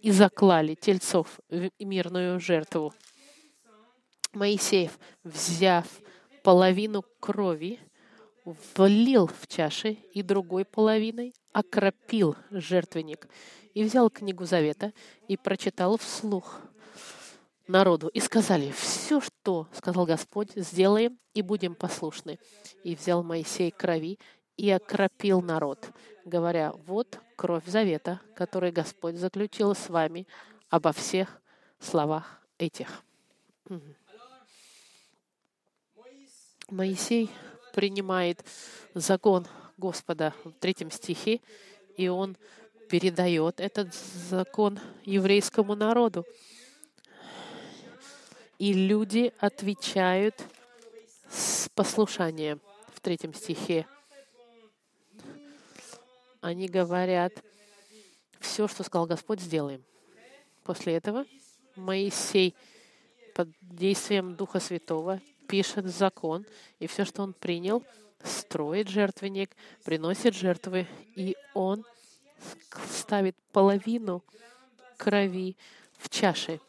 и 0.00 0.10
заклали 0.10 0.74
тельцов 0.74 1.40
в 1.48 1.70
мирную 1.80 2.40
жертву. 2.40 2.94
Моисеев, 4.32 4.98
взяв 5.24 5.86
половину 6.42 7.04
крови, 7.20 7.80
влил 8.76 9.26
в 9.26 9.46
чаши 9.46 9.98
и 10.12 10.22
другой 10.22 10.64
половиной 10.64 11.34
окропил 11.52 12.36
жертвенник 12.50 13.28
и 13.74 13.82
взял 13.82 14.10
книгу 14.10 14.44
Завета 14.44 14.92
и 15.28 15.36
прочитал 15.36 15.98
вслух 15.98 16.60
народу. 17.68 18.08
И 18.08 18.20
сказали, 18.20 18.72
все, 18.72 19.20
что 19.20 19.68
сказал 19.72 20.06
Господь, 20.06 20.52
сделаем 20.56 21.18
и 21.34 21.42
будем 21.42 21.74
послушны. 21.74 22.38
И 22.82 22.94
взял 22.94 23.22
Моисей 23.22 23.70
крови 23.70 24.18
и 24.56 24.70
окропил 24.70 25.40
народ, 25.40 25.90
говоря, 26.24 26.72
вот 26.86 27.20
кровь 27.36 27.64
завета, 27.66 28.20
который 28.34 28.72
Господь 28.72 29.16
заключил 29.16 29.74
с 29.74 29.88
вами 29.88 30.26
обо 30.68 30.92
всех 30.92 31.40
словах 31.78 32.42
этих. 32.58 33.04
Моисей 36.68 37.30
принимает 37.72 38.44
закон 38.94 39.46
Господа 39.76 40.34
в 40.44 40.52
третьем 40.52 40.90
стихе, 40.90 41.40
и 41.96 42.08
он 42.08 42.36
передает 42.90 43.60
этот 43.60 43.94
закон 43.94 44.80
еврейскому 45.04 45.74
народу. 45.74 46.26
И 48.58 48.72
люди 48.72 49.32
отвечают 49.38 50.34
с 51.30 51.68
послушанием 51.74 52.60
в 52.92 53.00
третьем 53.00 53.32
стихе. 53.32 53.86
Они 56.40 56.66
говорят, 56.68 57.32
все, 58.40 58.66
что 58.66 58.82
сказал 58.82 59.06
Господь, 59.06 59.40
сделаем. 59.40 59.84
После 60.64 60.94
этого 60.96 61.24
Моисей 61.76 62.54
под 63.34 63.48
действием 63.60 64.34
Духа 64.34 64.58
Святого 64.58 65.20
пишет 65.46 65.86
закон, 65.86 66.44
и 66.80 66.88
все, 66.88 67.04
что 67.04 67.22
он 67.22 67.34
принял, 67.34 67.84
строит 68.24 68.88
жертвенник, 68.88 69.56
приносит 69.84 70.34
жертвы, 70.34 70.88
и 71.14 71.36
он 71.54 71.84
ставит 72.90 73.36
половину 73.52 74.24
крови 74.96 75.56
в 75.96 76.08
чаше 76.08 76.60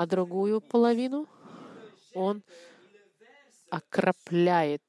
а 0.00 0.06
другую 0.06 0.62
половину 0.62 1.28
он 2.14 2.42
окропляет 3.68 4.80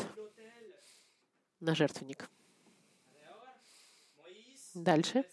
на 1.60 1.76
жертвенник. 1.76 2.30
Дальше, 4.74 5.26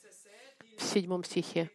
в 0.79 0.83
седьмом 0.83 1.23
стихе, 1.23 1.71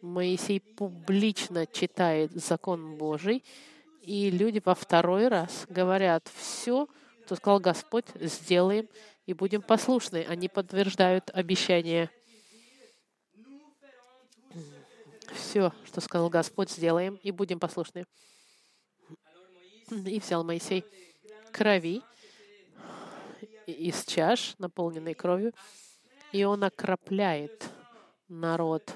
Моисей 0.00 0.60
публично 0.60 1.66
читает 1.66 2.30
закон 2.30 2.94
Божий, 2.98 3.42
и 4.00 4.30
люди 4.30 4.62
во 4.64 4.76
второй 4.76 5.26
раз 5.26 5.66
говорят, 5.68 6.30
все, 6.36 6.86
что 7.26 7.34
сказал 7.34 7.58
Господь, 7.58 8.06
сделаем 8.14 8.88
и 9.26 9.34
будем 9.34 9.60
послушны. 9.60 10.24
Они 10.28 10.48
подтверждают 10.48 11.30
обещание– 11.30 12.10
все, 15.34 15.72
что 15.84 16.00
сказал 16.00 16.28
Господь, 16.28 16.70
сделаем 16.70 17.16
и 17.22 17.30
будем 17.30 17.58
послушны. 17.58 18.06
И 19.90 20.18
взял 20.18 20.44
Моисей 20.44 20.84
крови 21.52 22.02
из 23.66 24.04
чаш, 24.04 24.54
наполненной 24.58 25.14
кровью, 25.14 25.52
и 26.32 26.44
он 26.44 26.64
окропляет 26.64 27.68
народ. 28.28 28.94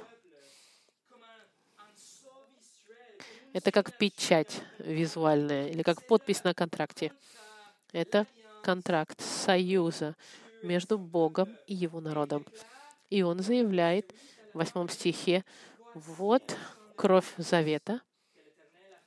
Это 3.52 3.72
как 3.72 3.96
печать 3.96 4.62
визуальная 4.78 5.68
или 5.68 5.82
как 5.82 6.06
подпись 6.06 6.44
на 6.44 6.54
контракте. 6.54 7.12
Это 7.92 8.26
контракт 8.62 9.20
союза 9.20 10.16
между 10.62 10.98
Богом 10.98 11.56
и 11.66 11.74
его 11.74 12.00
народом. 12.00 12.44
И 13.10 13.22
он 13.22 13.40
заявляет 13.40 14.14
в 14.52 14.58
восьмом 14.58 14.88
стихе, 14.88 15.44
вот 15.94 16.56
кровь 16.96 17.32
завета, 17.36 18.00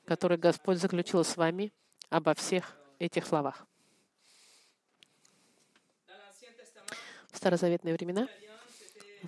который 0.06 0.38
Господь 0.38 0.78
заключил 0.78 1.24
с 1.24 1.38
вами 1.38 1.74
обо 2.10 2.34
всех 2.34 2.78
этих 3.00 3.26
словах. 3.26 3.66
В 7.32 7.38
старозаветные 7.38 7.96
времена 7.96 8.28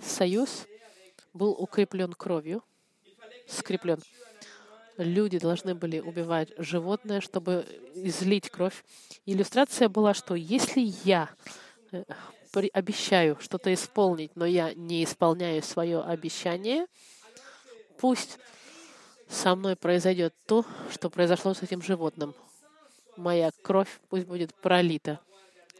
союз 0.02 0.66
был 1.32 1.52
укреплен 1.52 2.12
кровью, 2.12 2.62
скреплен. 3.46 4.00
Люди 4.96 5.38
должны 5.38 5.74
были 5.74 5.98
убивать 5.98 6.52
животное, 6.56 7.20
чтобы 7.20 7.66
излить 7.94 8.48
кровь. 8.50 8.84
Иллюстрация 9.26 9.88
была, 9.88 10.14
что 10.14 10.36
если 10.36 10.80
я 11.04 11.30
э, 11.90 12.04
обещаю 12.72 13.36
что-то 13.40 13.74
исполнить, 13.74 14.36
но 14.36 14.46
я 14.46 14.72
не 14.74 15.02
исполняю 15.02 15.62
свое 15.62 16.00
обещание, 16.00 16.86
пусть 17.98 18.38
со 19.28 19.54
мной 19.54 19.76
произойдет 19.76 20.34
то, 20.46 20.64
что 20.90 21.10
произошло 21.10 21.54
с 21.54 21.62
этим 21.62 21.82
животным. 21.82 22.34
Моя 23.16 23.50
кровь 23.62 24.00
пусть 24.08 24.26
будет 24.26 24.54
пролита 24.54 25.20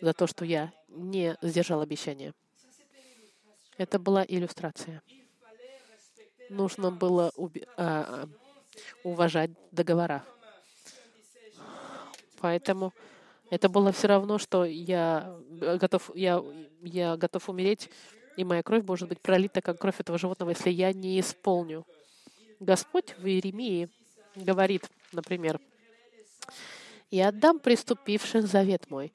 за 0.00 0.12
то, 0.12 0.26
что 0.26 0.44
я 0.44 0.72
не 0.88 1.36
сдержал 1.42 1.80
обещания. 1.80 2.32
Это 3.76 3.98
была 3.98 4.24
иллюстрация. 4.26 5.02
Нужно 6.48 6.92
было 6.92 7.32
уби- 7.36 7.66
а, 7.76 8.28
уважать 9.02 9.50
договора. 9.72 10.24
Поэтому 12.38 12.92
это 13.50 13.68
было 13.68 13.90
все 13.92 14.08
равно, 14.08 14.38
что 14.38 14.64
я 14.64 15.36
готов, 15.50 16.10
я, 16.14 16.42
я 16.82 17.16
готов 17.16 17.48
умереть, 17.48 17.90
и 18.36 18.44
моя 18.44 18.62
кровь 18.62 18.84
может 18.84 19.08
быть 19.08 19.20
пролита, 19.20 19.60
как 19.60 19.78
кровь 19.78 19.98
этого 19.98 20.18
животного, 20.18 20.50
если 20.50 20.70
я 20.70 20.92
не 20.92 21.18
исполню 21.20 21.86
Господь 22.60 23.14
в 23.18 23.26
Иеремии 23.26 23.88
говорит, 24.34 24.88
например, 25.12 25.60
«И 27.10 27.20
отдам 27.20 27.58
приступивших 27.58 28.46
завет 28.46 28.90
мой, 28.90 29.12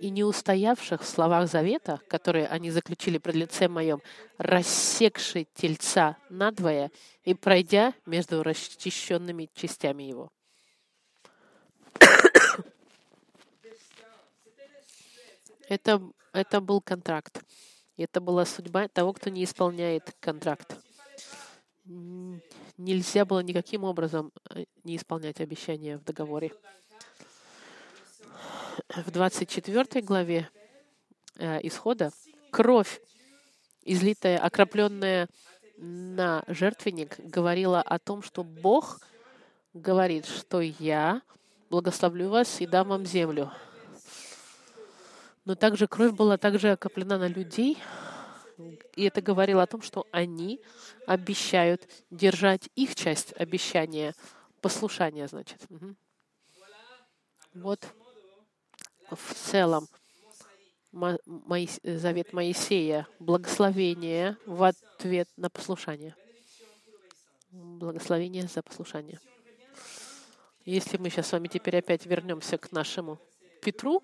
и 0.00 0.10
не 0.10 0.22
устоявших 0.22 1.02
в 1.02 1.06
словах 1.06 1.48
завета, 1.48 2.00
которые 2.08 2.46
они 2.46 2.70
заключили 2.70 3.18
пред 3.18 3.34
лицем 3.34 3.72
моем, 3.72 4.00
рассекший 4.36 5.48
тельца 5.54 6.16
надвое 6.30 6.92
и 7.24 7.34
пройдя 7.34 7.94
между 8.06 8.42
расчищенными 8.42 9.50
частями 9.54 10.04
его». 10.04 10.30
Это, 15.68 16.00
это 16.32 16.62
был 16.62 16.80
контракт. 16.80 17.42
Это 17.98 18.22
была 18.22 18.46
судьба 18.46 18.88
того, 18.88 19.12
кто 19.12 19.28
не 19.28 19.44
исполняет 19.44 20.16
контракт 20.18 20.78
нельзя 22.78 23.24
было 23.24 23.40
никаким 23.40 23.84
образом 23.84 24.32
э, 24.50 24.64
не 24.84 24.96
исполнять 24.96 25.40
обещания 25.40 25.98
в 25.98 26.04
договоре. 26.04 26.52
В 28.88 29.10
24 29.10 30.00
главе 30.02 30.48
э, 31.36 31.58
Исхода 31.66 32.12
кровь, 32.50 33.00
излитая, 33.82 34.38
окропленная 34.38 35.28
на 35.76 36.44
жертвенник, 36.46 37.18
говорила 37.18 37.82
о 37.82 37.98
том, 37.98 38.22
что 38.22 38.42
Бог 38.42 39.00
говорит, 39.74 40.26
что 40.26 40.60
я 40.60 41.22
благословлю 41.70 42.30
вас 42.30 42.60
и 42.60 42.66
дам 42.66 42.88
вам 42.88 43.04
землю. 43.04 43.52
Но 45.44 45.54
также 45.54 45.86
кровь 45.86 46.12
была 46.12 46.36
также 46.36 46.72
окоплена 46.72 47.18
на 47.18 47.28
людей, 47.28 47.78
и 48.58 49.04
это 49.04 49.22
говорило 49.22 49.62
о 49.62 49.66
том, 49.66 49.82
что 49.82 50.06
они 50.10 50.60
обещают 51.06 51.88
держать 52.10 52.68
их 52.74 52.94
часть 52.94 53.32
обещания, 53.34 54.14
послушания, 54.60 55.28
значит. 55.28 55.64
Вот 57.54 57.86
в 59.10 59.34
целом 59.34 59.88
завет 60.92 62.32
Моисея, 62.32 63.06
благословение 63.18 64.36
в 64.46 64.62
ответ 64.64 65.28
на 65.36 65.50
послушание. 65.50 66.14
Благословение 67.50 68.46
за 68.46 68.62
послушание. 68.62 69.20
Если 70.64 70.98
мы 70.98 71.08
сейчас 71.08 71.28
с 71.28 71.32
вами 71.32 71.48
теперь 71.48 71.78
опять 71.78 72.04
вернемся 72.06 72.58
к 72.58 72.72
нашему 72.72 73.18
Петру, 73.62 74.02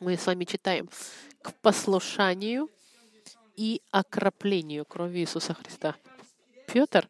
мы 0.00 0.16
с 0.16 0.26
вами 0.26 0.44
читаем 0.44 0.88
к 1.42 1.52
послушанию 1.56 2.70
и 3.56 3.82
окроплению 3.90 4.86
крови 4.86 5.20
Иисуса 5.20 5.52
Христа. 5.52 5.94
Петр, 6.66 7.06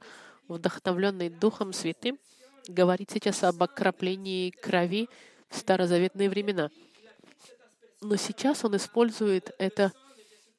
вдохновленный 0.48 1.28
Духом 1.28 1.72
Святым, 1.72 2.18
говорит 2.66 3.10
сейчас 3.12 3.44
об 3.44 3.62
окроплении 3.62 4.50
крови 4.50 5.08
в 5.48 5.56
старозаветные 5.56 6.28
времена. 6.28 6.70
Но 8.00 8.16
сейчас 8.16 8.64
он 8.64 8.76
использует 8.76 9.54
это 9.58 9.92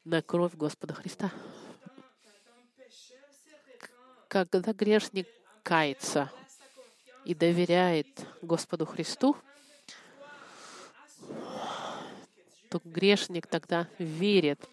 на 0.06 0.22
кровь 0.22 0.54
Господа 0.54 0.94
Христа. 0.94 1.32
Когда 4.30 4.72
грешник 4.72 5.28
кается 5.64 6.32
и 7.26 7.36
доверяет 7.36 8.08
Господу 8.42 8.86
Христу, 8.86 9.36
то 12.72 12.82
грешник 12.86 13.48
тогда 13.48 13.90
верит, 14.00 14.66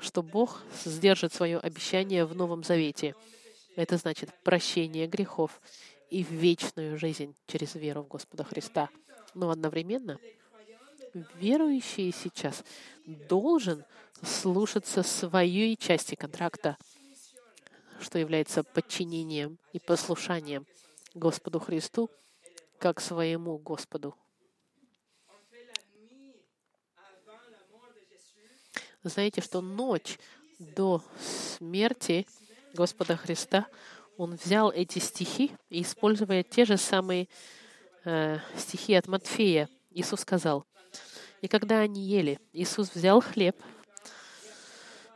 что 0.00 0.24
Бог 0.24 0.64
сдержит 0.84 1.32
свое 1.32 1.58
обещание 1.58 2.26
в 2.26 2.34
Новом 2.34 2.64
Завете. 2.64 3.14
Это 3.76 3.96
значит 3.96 4.30
прощение 4.42 5.06
грехов 5.06 5.60
и 6.10 6.24
вечную 6.24 6.98
жизнь 6.98 7.36
через 7.46 7.76
веру 7.76 8.02
в 8.02 8.08
Господа 8.08 8.42
Христа. 8.42 8.88
Но 9.34 9.50
одновременно 9.50 10.18
верующий 11.36 12.12
сейчас 12.12 12.64
должен 13.06 13.84
слушаться 14.20 15.04
своей 15.04 15.76
части 15.76 16.16
контракта, 16.16 16.76
что 18.00 18.18
является 18.18 18.64
подчинением 18.64 19.58
и 19.72 19.78
послушанием 19.78 20.66
Господу 21.14 21.60
Христу, 21.60 22.10
как 22.80 23.00
своему 23.00 23.58
Господу. 23.58 24.16
Знаете, 29.04 29.40
что 29.40 29.60
ночь 29.60 30.18
до 30.58 31.02
смерти 31.20 32.26
Господа 32.74 33.16
Христа 33.16 33.66
Он 34.16 34.34
взял 34.34 34.70
эти 34.72 34.98
стихи 34.98 35.52
и, 35.70 35.82
используя 35.82 36.42
те 36.42 36.64
же 36.64 36.76
самые 36.76 37.28
э, 38.04 38.38
стихи 38.56 38.94
от 38.94 39.06
Матфея, 39.06 39.68
Иисус 39.90 40.20
сказал, 40.20 40.66
«И 41.40 41.46
когда 41.46 41.78
они 41.78 42.02
ели, 42.02 42.40
Иисус 42.52 42.92
взял 42.92 43.20
хлеб 43.20 43.56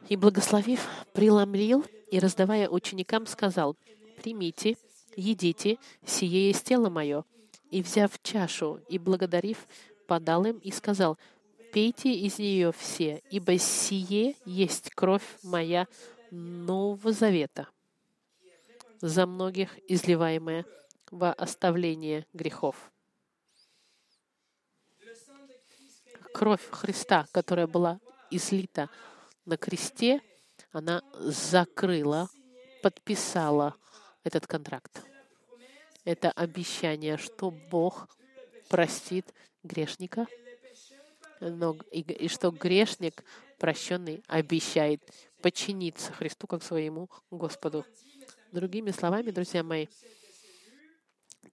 и, 0.08 0.16
благословив, 0.16 0.86
преломлил 1.12 1.84
и, 2.12 2.20
раздавая 2.20 2.68
ученикам, 2.68 3.26
сказал, 3.26 3.76
«Примите, 4.22 4.76
едите, 5.16 5.78
сие 6.06 6.48
есть 6.48 6.64
тело 6.64 6.88
мое». 6.88 7.24
И, 7.70 7.82
взяв 7.82 8.10
чашу 8.22 8.80
и 8.88 8.98
благодарив, 8.98 9.66
подал 10.06 10.44
им 10.44 10.58
и 10.58 10.70
сказал, 10.70 11.18
«Пейте 11.72 12.12
из 12.12 12.38
нее 12.38 12.70
все, 12.70 13.22
ибо 13.30 13.56
сие 13.56 14.36
есть 14.44 14.90
кровь 14.90 15.24
моя 15.42 15.88
Нового 16.30 17.12
Завета, 17.12 17.66
за 19.00 19.26
многих 19.26 19.78
изливаемая 19.88 20.66
во 21.10 21.32
оставление 21.32 22.26
грехов». 22.34 22.92
Кровь 26.34 26.68
Христа, 26.70 27.26
которая 27.32 27.66
была 27.66 28.00
излита 28.30 28.90
на 29.46 29.56
кресте, 29.56 30.20
она 30.72 31.02
закрыла, 31.20 32.28
подписала 32.82 33.76
этот 34.24 34.46
контракт. 34.46 35.02
Это 36.04 36.30
обещание, 36.32 37.16
что 37.16 37.50
Бог 37.50 38.08
простит 38.68 39.32
грешника, 39.62 40.26
но, 41.50 41.76
и, 41.90 42.00
и 42.00 42.28
что 42.28 42.50
грешник, 42.50 43.24
прощенный, 43.58 44.22
обещает 44.28 45.02
подчиниться 45.40 46.12
Христу 46.12 46.46
как 46.46 46.62
своему 46.62 47.10
Господу. 47.30 47.84
Другими 48.52 48.90
словами, 48.90 49.30
друзья 49.30 49.62
мои, 49.62 49.86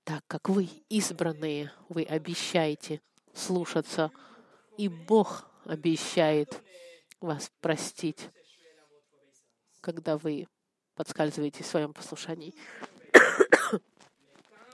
так 0.04 0.24
как 0.28 0.50
вы 0.50 0.70
избранные, 0.90 1.72
вы 1.88 2.04
обещаете 2.04 3.02
слушаться, 3.34 4.12
и 4.78 4.88
Бог 4.88 5.50
обещает 5.66 6.62
вас 7.20 7.52
простить, 7.60 8.30
когда 9.82 10.18
вы 10.18 10.48
подскальзываетесь 10.96 11.66
в 11.66 11.70
своем 11.70 11.94
послушании. 11.94 12.54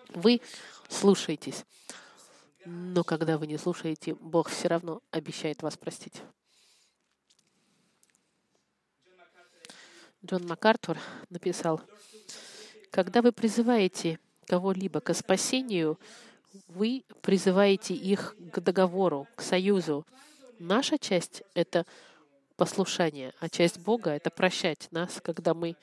Вы 0.10 0.42
слушаетесь. 0.90 1.66
Но 2.66 3.04
когда 3.04 3.38
вы 3.38 3.46
не 3.48 3.58
слушаете, 3.58 4.16
Бог 4.16 4.50
все 4.50 4.68
равно 4.68 5.02
обещает 5.12 5.62
вас 5.62 5.78
простить. 5.78 6.22
Джон 10.26 10.48
МакАртур 10.48 10.98
написал, 11.30 11.80
когда 12.90 13.22
вы 13.22 13.32
призываете 13.32 14.20
кого-либо 14.48 15.00
к 15.00 15.14
спасению, 15.14 16.00
вы 16.68 17.04
призываете 17.22 17.94
их 17.94 18.36
к 18.52 18.60
договору, 18.60 19.28
к 19.36 19.42
союзу. 19.42 20.08
Наша 20.58 20.98
часть— 20.98 21.44
это 21.54 21.86
послушание, 22.56 23.34
а 23.40 23.50
часть 23.50 23.80
Бога— 23.80 24.10
это 24.12 24.32
прощать 24.32 24.88
нас, 24.90 25.22
когда 25.22 25.54
мы 25.54 25.76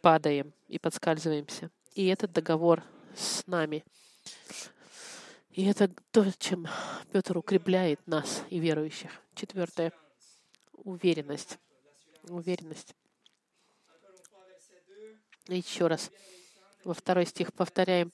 падаем 0.00 0.54
и 0.68 0.78
подскальзываемся. 0.78 1.70
И 1.94 2.06
этот 2.06 2.32
договор 2.32 2.82
с 3.14 3.46
нами. 3.46 3.84
И 5.52 5.64
это 5.64 5.90
то, 6.12 6.26
чем 6.38 6.66
Петр 7.12 7.36
укрепляет 7.36 8.06
нас 8.06 8.44
и 8.50 8.58
верующих. 8.60 9.10
Четвертое. 9.34 9.92
Уверенность. 10.72 11.58
Уверенность. 12.28 12.94
Еще 15.48 15.88
раз. 15.88 16.10
Во 16.84 16.94
второй 16.94 17.26
стих 17.26 17.52
повторяем 17.52 18.12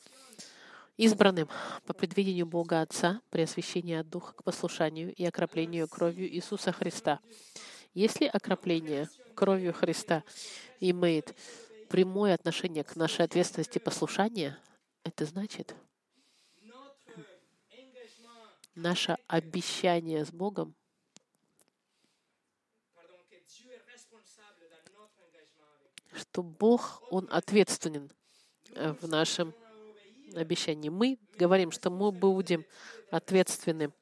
избранным 0.97 1.49
по 1.87 1.93
предвидению 1.93 2.47
Бога 2.47 2.81
Отца 2.81 3.21
при 3.31 3.43
освящении 3.43 3.97
от 3.97 4.09
Духа 4.09 4.33
к 4.33 4.43
послушанию 4.43 5.15
и 5.15 5.25
окроплению 5.25 5.89
кровью 5.89 6.29
Иисуса 6.29 6.73
Христа. 6.73 7.21
Если 7.93 8.25
окропление 8.25 9.09
кровью 9.35 9.75
Христа 9.75 10.25
имеет 10.81 11.35
прямое 11.91 12.35
отношение 12.35 12.83
к 12.83 12.97
нашей 12.97 13.27
ответственности 13.27 13.79
послушания, 13.79 14.59
это 15.05 15.27
значит, 15.27 15.75
наше 18.77 19.17
обещание 19.27 20.25
с 20.25 20.31
Богом 20.31 20.75
что 26.17 26.43
Бог, 26.43 27.03
Он 27.11 27.29
ответственен 27.31 28.11
в 28.75 29.07
нашем 29.07 29.55
обещании. 30.35 30.89
Мы 30.89 31.19
говорим, 31.39 31.71
что 31.71 31.91
мы 31.91 32.11
будем 32.11 32.65
ответственны, 33.11 33.93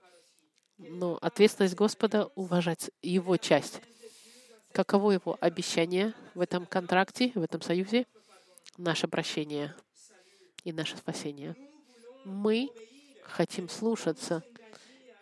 но 0.78 1.18
ответственность 1.20 1.74
Господа— 1.74 2.30
уважать 2.34 2.90
Его 3.02 3.36
часть. 3.36 3.80
Каково 4.72 5.12
Его 5.12 5.36
обещание 5.40 6.14
в 6.34 6.40
этом 6.40 6.66
контракте, 6.66 7.32
в 7.34 7.42
этом 7.42 7.62
союзе? 7.62 8.06
Наше 8.76 9.06
прощение 9.06 9.74
и 10.64 10.72
наше 10.72 10.96
спасение. 10.96 11.54
Мы 12.24 12.70
хотим 13.22 13.68
слушаться 13.68 14.42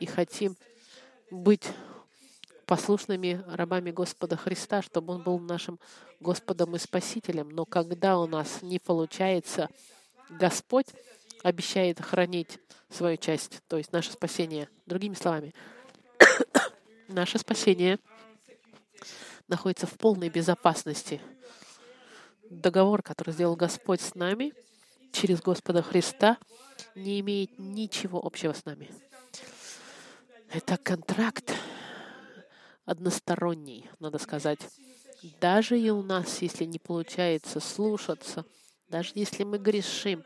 и 0.02 0.06
хотим 0.06 0.56
быть 1.30 1.70
послушными 2.66 3.44
рабами 3.46 3.92
Господа 3.92 4.36
Христа, 4.36 4.82
чтобы 4.82 5.14
Он 5.14 5.22
был 5.22 5.38
нашим 5.38 5.78
Господом 6.18 6.74
и 6.74 6.80
Спасителем. 6.80 7.50
Но 7.50 7.64
когда 7.64 8.18
у 8.18 8.26
нас 8.26 8.62
не 8.62 8.80
получается, 8.80 9.68
Господь 10.28 10.86
обещает 11.44 12.00
хранить 12.00 12.58
свою 12.90 13.16
часть, 13.16 13.60
то 13.68 13.78
есть 13.78 13.92
наше 13.92 14.10
спасение. 14.10 14.68
Другими 14.86 15.14
словами, 15.14 15.54
наше 17.08 17.38
спасение 17.38 18.00
находится 19.46 19.86
в 19.86 19.96
полной 19.96 20.30
безопасности. 20.30 21.20
Договор, 22.50 23.02
который 23.02 23.34
сделал 23.34 23.54
Господь 23.54 24.00
с 24.00 24.16
нами 24.16 24.52
через 25.12 25.40
Господа 25.40 25.80
Христа, 25.80 26.38
не 26.96 27.20
имеет 27.20 27.56
ничего 27.60 28.20
общего 28.20 28.52
с 28.52 28.64
нами. 28.64 28.90
Это 30.52 30.76
контракт 30.76 31.54
односторонний, 32.84 33.88
надо 34.00 34.18
сказать. 34.18 34.60
Даже 35.40 35.80
и 35.80 35.88
у 35.88 36.02
нас, 36.02 36.42
если 36.42 36.66
не 36.66 36.78
получается 36.78 37.58
слушаться, 37.58 38.44
даже 38.88 39.12
если 39.14 39.44
мы 39.44 39.56
грешим 39.56 40.22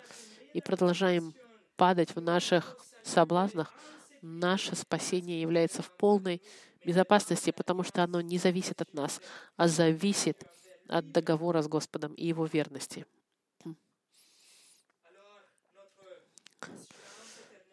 и 0.53 0.61
продолжаем 0.61 1.33
падать 1.77 2.17
в 2.17 2.21
наших 2.21 2.77
соблазнах, 3.05 3.73
наше 4.21 4.75
спасение 4.75 5.41
является 5.41 5.83
в 5.83 5.97
полной 5.97 6.43
безопасности, 6.85 7.53
потому 7.53 7.85
что 7.85 8.03
оно 8.03 8.21
не 8.21 8.39
зависит 8.39 8.83
от 8.83 8.93
нас, 8.95 9.21
а 9.57 9.69
зависит 9.69 10.43
от 10.89 11.13
договора 11.13 11.63
с 11.63 11.69
Господом 11.69 12.15
и 12.15 12.27
Его 12.27 12.47
верности. 12.47 13.07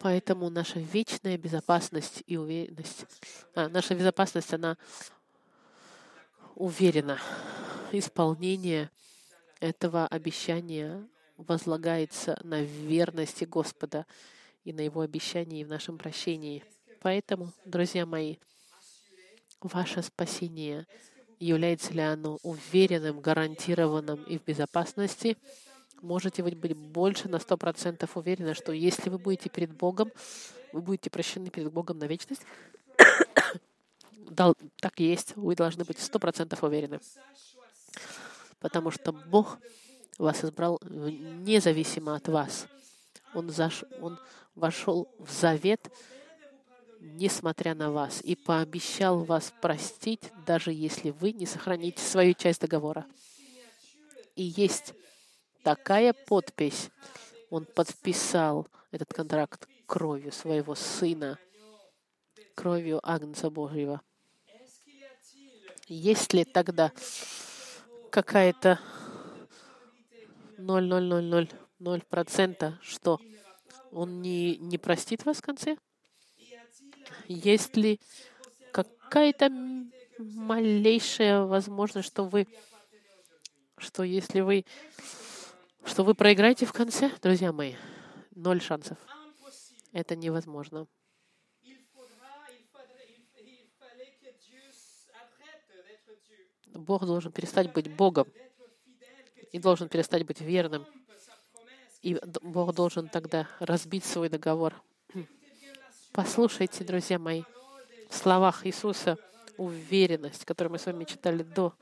Поэтому 0.04 0.50
наша 0.50 0.80
вечная 0.80 1.38
безопасность 1.38 2.22
и 2.26 2.36
уверенность, 2.36 3.06
а, 3.54 3.70
наша 3.70 3.94
безопасность, 3.94 4.52
она 4.52 4.76
уверена. 6.56 7.18
Исполнение 7.90 8.90
этого 9.60 10.06
обещания 10.06 11.08
возлагается 11.38 12.38
на 12.44 12.60
верности 12.60 13.44
Господа 13.44 14.04
и 14.64 14.74
на 14.74 14.82
Его 14.82 15.00
обещании 15.00 15.64
в 15.64 15.68
нашем 15.68 15.96
прощении. 15.96 16.62
Поэтому, 17.00 17.50
друзья 17.64 18.04
мои, 18.04 18.36
ваше 19.62 20.02
спасение, 20.02 20.86
является 21.40 21.94
ли 21.94 22.02
оно 22.02 22.38
уверенным, 22.42 23.20
гарантированным 23.20 24.22
и 24.24 24.36
в 24.36 24.44
безопасности— 24.44 25.38
можете 26.02 26.42
вы 26.42 26.50
быть 26.52 26.76
больше 26.76 27.28
на 27.28 27.38
сто 27.38 27.56
процентов 27.56 28.16
уверены, 28.16 28.54
что 28.54 28.72
если 28.72 29.10
вы 29.10 29.18
будете 29.18 29.48
перед 29.48 29.72
Богом, 29.72 30.10
вы 30.72 30.82
будете 30.82 31.10
прощены 31.10 31.50
перед 31.50 31.72
Богом 31.72 31.98
на 31.98 32.04
вечность. 32.04 32.42
так 34.80 35.00
есть. 35.00 35.36
Вы 35.36 35.54
должны 35.54 35.84
быть 35.84 35.98
сто 35.98 36.18
процентов 36.18 36.62
уверены. 36.62 37.00
Потому 38.58 38.90
что 38.90 39.12
Бог 39.12 39.58
вас 40.18 40.44
избрал 40.44 40.80
независимо 40.82 42.14
от 42.16 42.28
вас. 42.28 42.66
Он, 43.34 43.50
заш... 43.50 43.84
Он 44.00 44.18
вошел 44.54 45.08
в 45.18 45.30
завет, 45.30 45.90
несмотря 47.00 47.74
на 47.74 47.90
вас, 47.90 48.20
и 48.22 48.34
пообещал 48.34 49.24
вас 49.24 49.52
простить, 49.60 50.32
даже 50.46 50.72
если 50.72 51.10
вы 51.10 51.32
не 51.32 51.46
сохраните 51.46 52.02
свою 52.02 52.34
часть 52.34 52.60
договора. 52.60 53.06
И 54.36 54.42
есть 54.42 54.94
такая 55.64 56.12
подпись. 56.12 56.90
Он 57.50 57.64
подписал 57.64 58.68
этот 58.92 59.12
контракт 59.12 59.66
кровью 59.86 60.30
своего 60.30 60.76
сына, 60.76 61.40
кровью 62.54 63.00
Агнца 63.02 63.50
Божьего. 63.50 64.00
Есть 65.88 66.32
ли 66.32 66.44
тогда 66.44 66.92
какая-то 68.10 68.78
0,0000%, 70.58 72.74
что 72.80 73.20
он 73.90 74.22
не, 74.22 74.56
не 74.58 74.78
простит 74.78 75.24
вас 75.24 75.38
в 75.38 75.42
конце? 75.42 75.76
Есть 77.26 77.76
ли 77.76 77.98
какая-то 78.72 79.50
малейшая 80.18 81.42
возможность, 81.44 82.08
что 82.08 82.24
вы, 82.24 82.46
что 83.78 84.02
если 84.02 84.40
вы 84.40 84.66
что 85.84 86.04
вы 86.04 86.14
проиграете 86.14 86.66
в 86.66 86.72
конце, 86.72 87.10
друзья 87.22 87.52
мои, 87.52 87.74
ноль 88.34 88.60
шансов. 88.60 88.98
Это 89.92 90.16
невозможно. 90.16 90.86
Бог 96.72 97.06
должен 97.06 97.30
перестать 97.30 97.72
быть 97.72 97.94
Богом 97.94 98.26
и 99.52 99.58
должен 99.60 99.88
перестать 99.88 100.26
быть 100.26 100.40
верным. 100.40 100.84
И 102.02 102.20
Бог 102.42 102.74
должен 102.74 103.08
тогда 103.08 103.48
разбить 103.60 104.04
свой 104.04 104.28
договор. 104.28 104.74
Послушайте, 106.12 106.84
друзья 106.84 107.18
мои, 107.18 107.44
в 108.10 108.14
словах 108.14 108.66
Иисуса 108.66 109.16
уверенность, 109.56 110.44
которую 110.44 110.72
мы 110.72 110.78
с 110.78 110.86
вами 110.86 111.04
читали 111.04 111.42
до 111.42 111.72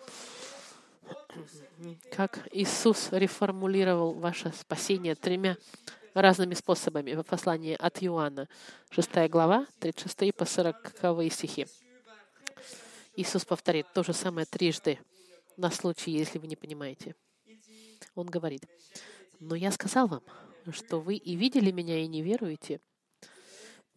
как 2.12 2.48
Иисус 2.52 3.08
реформулировал 3.12 4.14
ваше 4.14 4.52
спасение 4.52 5.14
тремя 5.14 5.56
разными 6.14 6.54
способами 6.54 7.14
в 7.14 7.22
послании 7.22 7.76
от 7.78 8.02
Иоанна, 8.02 8.48
6 8.90 9.28
глава, 9.28 9.66
36 9.78 10.34
по 10.34 10.44
40 10.44 11.32
стихи. 11.32 11.66
Иисус 13.14 13.44
повторит 13.44 13.86
то 13.92 14.02
же 14.02 14.12
самое 14.12 14.46
трижды 14.46 14.98
на 15.56 15.70
случай, 15.70 16.10
если 16.10 16.38
вы 16.38 16.46
не 16.46 16.56
понимаете. 16.56 17.14
Он 18.14 18.26
говорит, 18.26 18.66
«Но 19.40 19.54
я 19.54 19.70
сказал 19.72 20.08
вам, 20.08 20.22
что 20.70 21.00
вы 21.00 21.16
и 21.16 21.34
видели 21.34 21.70
меня, 21.70 21.98
и 21.98 22.06
не 22.06 22.22
веруете. 22.22 22.80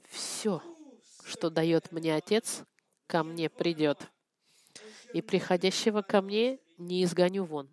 Все, 0.09 0.61
что 1.23 1.49
дает 1.49 1.91
мне 1.91 2.15
Отец, 2.15 2.63
ко 3.07 3.23
мне 3.23 3.49
придет. 3.49 4.09
И 5.13 5.21
приходящего 5.21 6.01
ко 6.01 6.21
мне 6.21 6.59
не 6.77 7.03
изгоню 7.03 7.43
вон. 7.43 7.69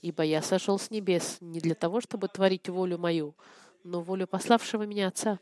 Ибо 0.00 0.22
я 0.22 0.42
сошел 0.42 0.78
с 0.78 0.90
небес 0.90 1.38
не 1.40 1.60
для 1.60 1.74
того, 1.74 2.00
чтобы 2.00 2.28
творить 2.28 2.68
волю 2.68 2.98
мою, 2.98 3.34
но 3.82 4.00
волю 4.00 4.26
пославшего 4.26 4.84
меня 4.84 5.08
Отца. 5.08 5.38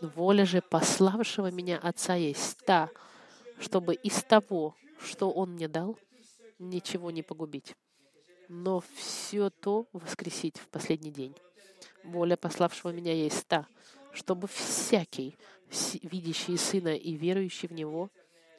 Воля 0.00 0.44
же 0.44 0.62
пославшего 0.62 1.50
меня 1.50 1.78
Отца 1.78 2.14
есть 2.14 2.58
та, 2.64 2.90
чтобы 3.58 3.94
из 3.94 4.22
того, 4.22 4.74
что 5.00 5.30
Он 5.30 5.52
мне 5.52 5.68
дал, 5.68 5.98
ничего 6.58 7.10
не 7.10 7.22
погубить, 7.22 7.74
но 8.48 8.82
все 8.94 9.50
то 9.50 9.86
воскресить 9.92 10.58
в 10.58 10.68
последний 10.68 11.10
день. 11.10 11.34
Воля 12.04 12.36
пославшего 12.36 12.90
меня 12.90 13.12
есть 13.12 13.46
та, 13.46 13.66
чтобы 14.12 14.48
всякий, 14.48 15.36
видящий 16.02 16.56
Сына 16.56 16.94
и 16.94 17.14
верующий 17.14 17.68
в 17.68 17.72
Него, 17.72 18.10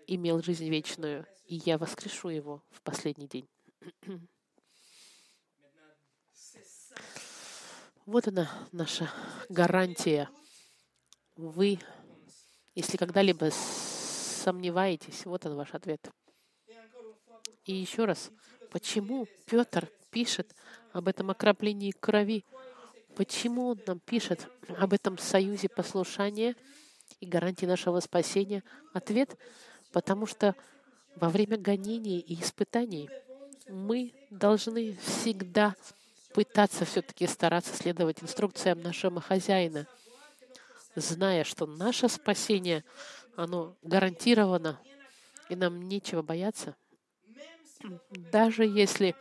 имел 0.07 0.41
жизнь 0.41 0.69
вечную, 0.69 1.25
и 1.53 1.61
я 1.65 1.77
воскрешу 1.77 2.29
его 2.29 2.63
в 2.71 2.81
последний 2.81 3.27
день. 3.27 3.47
Вот 8.05 8.27
она, 8.27 8.51
наша 8.73 9.09
гарантия. 9.47 10.29
Вы, 11.37 11.79
если 12.75 12.97
когда-либо 12.97 13.49
сомневаетесь, 13.49 15.25
вот 15.25 15.45
он 15.45 15.55
ваш 15.55 15.73
ответ. 15.73 16.11
И 17.63 17.73
еще 17.73 18.03
раз, 18.03 18.29
почему 18.71 19.25
Петр 19.45 19.89
пишет 20.11 20.53
об 20.91 21.07
этом 21.07 21.29
окроплении 21.29 21.91
крови? 21.91 22.43
Почему 23.15 23.69
он 23.69 23.79
нам 23.87 24.01
пишет 24.01 24.49
об 24.67 24.91
этом 24.91 25.17
союзе 25.17 25.69
послушания 25.69 26.57
и 27.21 27.25
гарантии 27.25 27.65
нашего 27.65 28.01
спасения? 28.01 28.63
Ответ— 28.91 29.37
потому 29.93 30.25
что 30.25 30.55
во 31.15 31.29
время 31.29 31.57
гонений 31.57 32.19
и 32.19 32.41
испытаний 32.41 33.09
мы 33.67 34.13
должны 34.29 34.97
всегда 34.97 35.75
пытаться 36.33 36.85
все-таки 36.85 37.27
стараться 37.27 37.75
следовать 37.75 38.23
инструкциям 38.23 38.81
нашего 38.81 39.21
хозяина, 39.21 39.87
зная, 40.95 41.43
что 41.43 41.65
наше 41.65 42.09
спасение, 42.09 42.83
оно 43.35 43.75
гарантировано, 43.83 44.79
и 45.49 45.55
нам 45.55 45.81
нечего 45.87 46.21
бояться. 46.21 46.75
Даже 48.09 48.65
если 48.65 49.15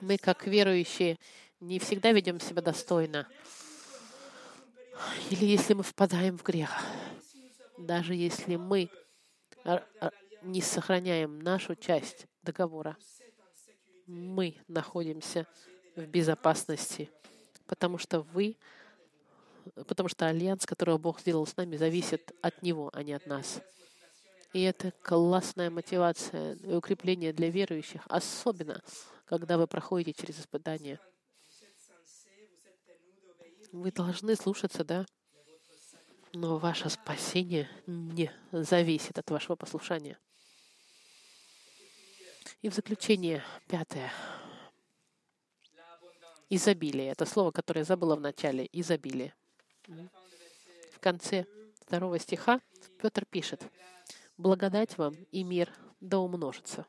мы, 0.00 0.16
как 0.16 0.46
верующие, 0.46 1.18
не 1.60 1.78
всегда 1.78 2.12
ведем 2.12 2.40
себя 2.40 2.62
достойно, 2.62 3.28
или 5.30 5.44
если 5.44 5.74
мы 5.74 5.82
впадаем 5.82 6.36
в 6.38 6.42
грех, 6.42 6.70
даже 7.76 8.14
если 8.14 8.56
мы 8.56 8.90
не 10.42 10.60
сохраняем 10.60 11.38
нашу 11.38 11.74
часть 11.74 12.26
договора, 12.42 12.96
мы 14.06 14.56
находимся 14.68 15.46
в 15.96 16.06
безопасности, 16.06 17.10
потому 17.66 17.98
что 17.98 18.20
вы, 18.20 18.56
потому 19.74 20.08
что 20.08 20.26
альянс, 20.26 20.64
который 20.64 20.98
Бог 20.98 21.20
сделал 21.20 21.46
с 21.46 21.56
нами, 21.56 21.76
зависит 21.76 22.32
от 22.40 22.62
Него, 22.62 22.90
а 22.92 23.02
не 23.02 23.12
от 23.12 23.26
нас. 23.26 23.60
И 24.54 24.62
это 24.62 24.92
классная 25.02 25.70
мотивация 25.70 26.54
и 26.54 26.74
укрепление 26.74 27.32
для 27.32 27.50
верующих, 27.50 28.02
особенно 28.08 28.82
когда 29.26 29.58
вы 29.58 29.66
проходите 29.66 30.14
через 30.14 30.40
испытания. 30.40 30.98
Вы 33.72 33.92
должны 33.92 34.34
слушаться, 34.36 34.84
да? 34.84 35.04
но 36.32 36.58
ваше 36.58 36.88
спасение 36.90 37.68
не 37.86 38.30
зависит 38.52 39.18
от 39.18 39.30
вашего 39.30 39.56
послушания. 39.56 40.18
И 42.60 42.68
в 42.68 42.74
заключение, 42.74 43.44
пятое. 43.68 44.12
Изобилие. 46.50 47.10
Это 47.12 47.24
слово, 47.24 47.52
которое 47.52 47.80
я 47.80 47.84
забыла 47.84 48.16
в 48.16 48.20
начале. 48.20 48.68
Изобилие. 48.72 49.32
В 49.86 50.98
конце 51.00 51.46
второго 51.80 52.18
стиха 52.18 52.60
Петр 53.00 53.24
пишет, 53.26 53.62
«Благодать 54.36 54.98
вам 54.98 55.14
и 55.30 55.44
мир 55.44 55.72
да 56.00 56.18
умножится». 56.18 56.84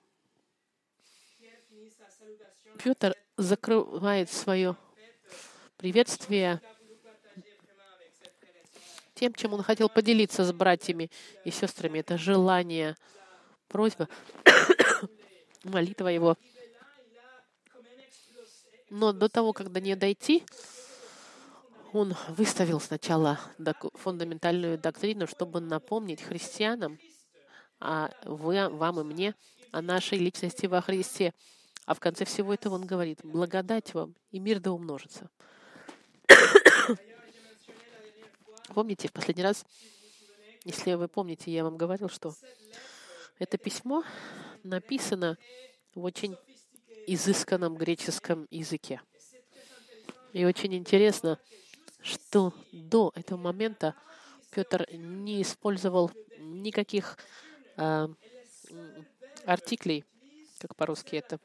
Петр 2.84 3.16
закрывает 3.38 4.32
свое 4.32 4.76
приветствие 5.78 6.62
тем, 9.14 9.34
чем 9.34 9.54
он 9.54 9.64
хотел 9.64 9.90
поделиться 9.90 10.46
с 10.46 10.54
братьями 10.54 11.12
и 11.44 11.52
сестрами. 11.52 12.00
Это 12.00 12.18
желание, 12.18 12.96
просьба, 13.68 14.08
молитва 15.64 16.08
его. 16.08 16.38
Но 18.90 19.14
до 19.14 19.30
того, 19.30 19.54
когда 19.54 19.80
не 19.80 19.96
дойти, 19.96 20.44
он 21.94 22.16
выставил 22.30 22.80
сначала 22.80 23.40
фундаментальную 23.96 24.78
доктрину, 24.78 25.28
чтобы 25.28 25.60
напомнить 25.60 26.22
христианам, 26.22 27.00
а 27.80 28.12
вы, 28.24 28.70
вам 28.70 29.00
и 29.00 29.04
мне, 29.04 29.36
о 29.72 29.82
нашей 29.82 30.18
личности 30.18 30.66
во 30.66 30.82
Христе. 30.82 31.34
А 31.86 31.94
в 31.94 32.00
конце 32.00 32.26
всего 32.26 32.54
этого 32.54 32.76
он 32.76 32.86
говорит, 32.86 33.20
благодать 33.24 33.94
вам 33.94 34.16
и 34.32 34.40
мир 34.40 34.60
да 34.60 34.72
умножится. 34.72 35.30
Помните, 38.74 39.08
в 39.08 39.14
последний 39.14 39.44
раз, 39.44 39.66
если 40.64 40.94
вы 40.94 41.08
помните, 41.08 41.52
я 41.52 41.64
вам 41.64 41.78
говорил, 41.78 42.10
что 42.10 42.36
это 43.40 43.58
письмо 43.58 44.04
написано 44.64 45.38
в 45.96 46.04
очень 46.04 46.36
изысканном 47.08 47.76
греческом 47.76 48.48
языке. 48.52 49.02
И 50.34 50.46
очень 50.46 50.76
интересно, 50.76 51.40
что 52.02 52.54
до 52.72 53.12
этого 53.16 53.40
момента 53.40 53.96
Петр 54.52 54.88
не 54.92 55.42
использовал 55.42 56.12
никаких 56.40 57.18
э, 57.78 58.08
артиклей, 59.46 60.06
как 60.60 60.76
по-русски 60.76 61.16
это. 61.16 61.40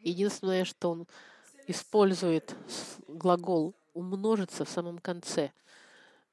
Единственное, 0.00 0.64
что 0.64 0.90
он 0.90 1.06
использует 1.66 2.56
глагол 3.06 3.74
умножиться 3.94 4.64
в 4.64 4.70
самом 4.70 4.98
конце. 4.98 5.52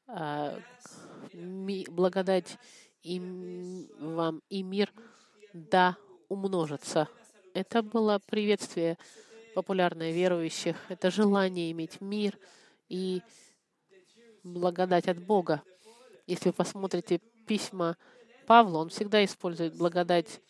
Э, 0.08 0.60
благодать 1.34 2.58
и 3.04 3.20
вам 4.00 4.42
и 4.50 4.64
мир 4.64 4.92
да 5.54 5.98
умножится. 6.28 7.08
Это 7.54 7.82
было 7.82 8.20
приветствие 8.26 8.98
популярное 9.56 10.12
верующих. 10.12 10.76
Это 10.90 11.12
желание 11.12 11.72
иметь 11.72 12.02
мир— 12.02 12.38
и 12.90 13.22
благодать 14.44 15.08
от 15.08 15.20
Бога. 15.20 15.62
Если 16.28 16.50
вы 16.50 16.54
посмотрите 16.54 17.20
письма 17.48 17.96
Павла, 18.46 18.80
он 18.80 18.90
всегда 18.90 19.24
использует 19.24 19.76
благодать 19.76 20.42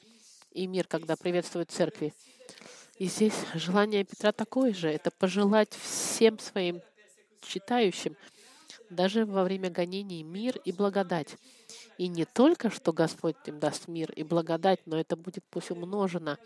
и 0.52 0.66
мир, 0.66 0.88
когда 0.88 1.16
приветствует 1.16 1.70
церкви. 1.70 2.14
И 2.98 3.06
здесь 3.06 3.34
желание 3.54 4.04
Петра 4.04 4.32
такое 4.32 4.74
же. 4.74 4.90
Это 4.90 5.12
пожелать 5.12 5.74
всем 5.74 6.40
своим 6.40 6.82
читающим, 7.42 8.16
даже 8.90 9.26
во 9.26 9.44
время 9.44 9.70
гонений, 9.70 10.24
мир 10.24 10.58
и 10.66 10.72
благодать. 10.72 11.38
И 11.98 12.08
не 12.08 12.26
только, 12.26 12.70
что 12.70 12.94
Господь 12.94 13.36
им 13.46 13.60
даст 13.60 13.88
мир 13.88 14.12
и 14.12 14.24
благодать, 14.24 14.80
но 14.86 15.00
это 15.00 15.16
будет 15.16 15.44
пусть 15.50 15.72
умножено. 15.72 16.38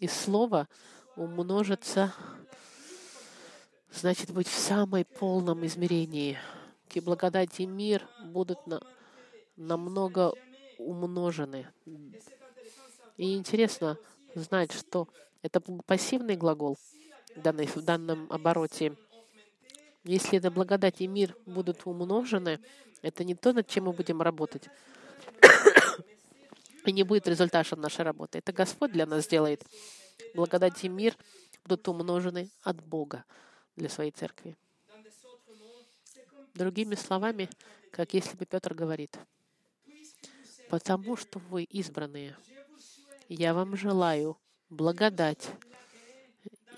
И 0.00 0.08
Слово 0.08 0.68
умножится 1.16 2.12
значит 3.92 4.30
быть 4.30 4.48
в 4.48 4.58
самой 4.58 5.04
полном 5.04 5.64
измерении. 5.66 6.38
И 6.94 7.00
благодать 7.00 7.60
и 7.60 7.66
мир 7.66 8.06
будут 8.24 8.66
на, 8.66 8.80
намного 9.56 10.32
умножены. 10.78 11.66
И 13.16 13.36
интересно 13.36 13.98
знать, 14.34 14.72
что 14.72 15.08
это 15.42 15.60
пассивный 15.60 16.36
глагол 16.36 16.78
данный, 17.36 17.66
в 17.66 17.82
данном 17.82 18.26
обороте. 18.30 18.96
Если 20.06 20.38
это 20.38 20.52
благодать 20.52 21.00
и 21.00 21.08
мир 21.08 21.36
будут 21.46 21.80
умножены, 21.84 22.60
это 23.02 23.24
не 23.24 23.34
то, 23.34 23.52
над 23.52 23.66
чем 23.66 23.84
мы 23.84 23.92
будем 23.92 24.22
работать. 24.22 24.68
и 26.84 26.92
не 26.92 27.02
будет 27.02 27.26
результатом 27.26 27.80
нашей 27.80 28.04
работы. 28.04 28.38
Это 28.38 28.52
Господь 28.52 28.92
для 28.92 29.04
нас 29.04 29.26
делает. 29.26 29.64
Благодать 30.34 30.84
и 30.84 30.88
мир 30.88 31.16
будут 31.64 31.88
умножены 31.88 32.48
от 32.62 32.80
Бога 32.84 33.24
для 33.74 33.88
своей 33.88 34.12
церкви. 34.12 34.56
Другими 36.54 36.94
словами, 36.94 37.50
как 37.90 38.14
если 38.14 38.36
бы 38.36 38.46
Петр 38.46 38.74
говорит, 38.74 39.18
«Потому 40.70 41.16
что 41.16 41.40
вы 41.50 41.64
избранные, 41.64 42.36
я 43.28 43.54
вам 43.54 43.76
желаю 43.76 44.38
благодать 44.70 45.50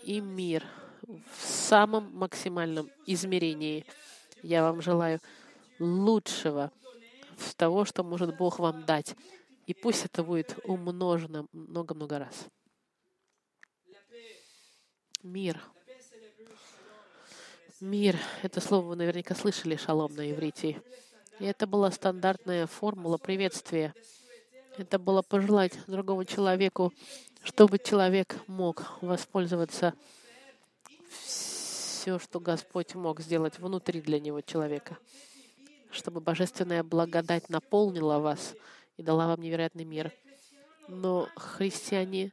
и 0.02 0.20
мир 0.20 0.64
в 1.08 1.44
самом 1.44 2.14
максимальном 2.16 2.90
измерении. 3.06 3.84
Я 4.42 4.62
вам 4.62 4.82
желаю 4.82 5.20
лучшего 5.78 6.70
в 7.36 7.54
того, 7.54 7.84
что 7.84 8.04
может 8.04 8.36
Бог 8.36 8.58
вам 8.58 8.84
дать. 8.84 9.16
И 9.66 9.74
пусть 9.74 10.04
это 10.04 10.22
будет 10.22 10.58
умножено 10.64 11.46
много-много 11.52 12.18
раз. 12.18 12.46
Мир 15.22 15.60
Мир— 17.80 18.16
это 18.42 18.60
слово 18.60 18.86
вы 18.86 18.96
наверняка 18.96 19.36
слышали, 19.36 19.76
шалом 19.76 20.12
на 20.16 20.28
иврите. 20.28 20.82
И 21.38 21.44
это 21.44 21.64
была 21.68 21.92
стандартная 21.92 22.66
формула 22.66 23.18
приветствия. 23.18 23.94
Это 24.76 24.98
было 24.98 25.22
пожелать 25.22 25.74
другому 25.86 26.24
человеку, 26.24 26.92
чтобы 27.44 27.78
человек 27.78 28.36
мог 28.48 29.00
воспользоваться 29.00 29.94
все, 31.10 32.18
что 32.18 32.40
Господь 32.40 32.94
мог 32.94 33.20
сделать 33.20 33.58
внутри 33.58 34.00
для 34.00 34.20
него 34.20 34.40
человека, 34.40 34.98
чтобы 35.90 36.20
божественная 36.20 36.82
благодать 36.82 37.48
наполнила 37.48 38.18
вас 38.18 38.54
и 38.96 39.02
дала 39.02 39.26
вам 39.26 39.40
невероятный 39.40 39.84
мир. 39.84 40.12
Но 40.88 41.28
христиане 41.36 42.32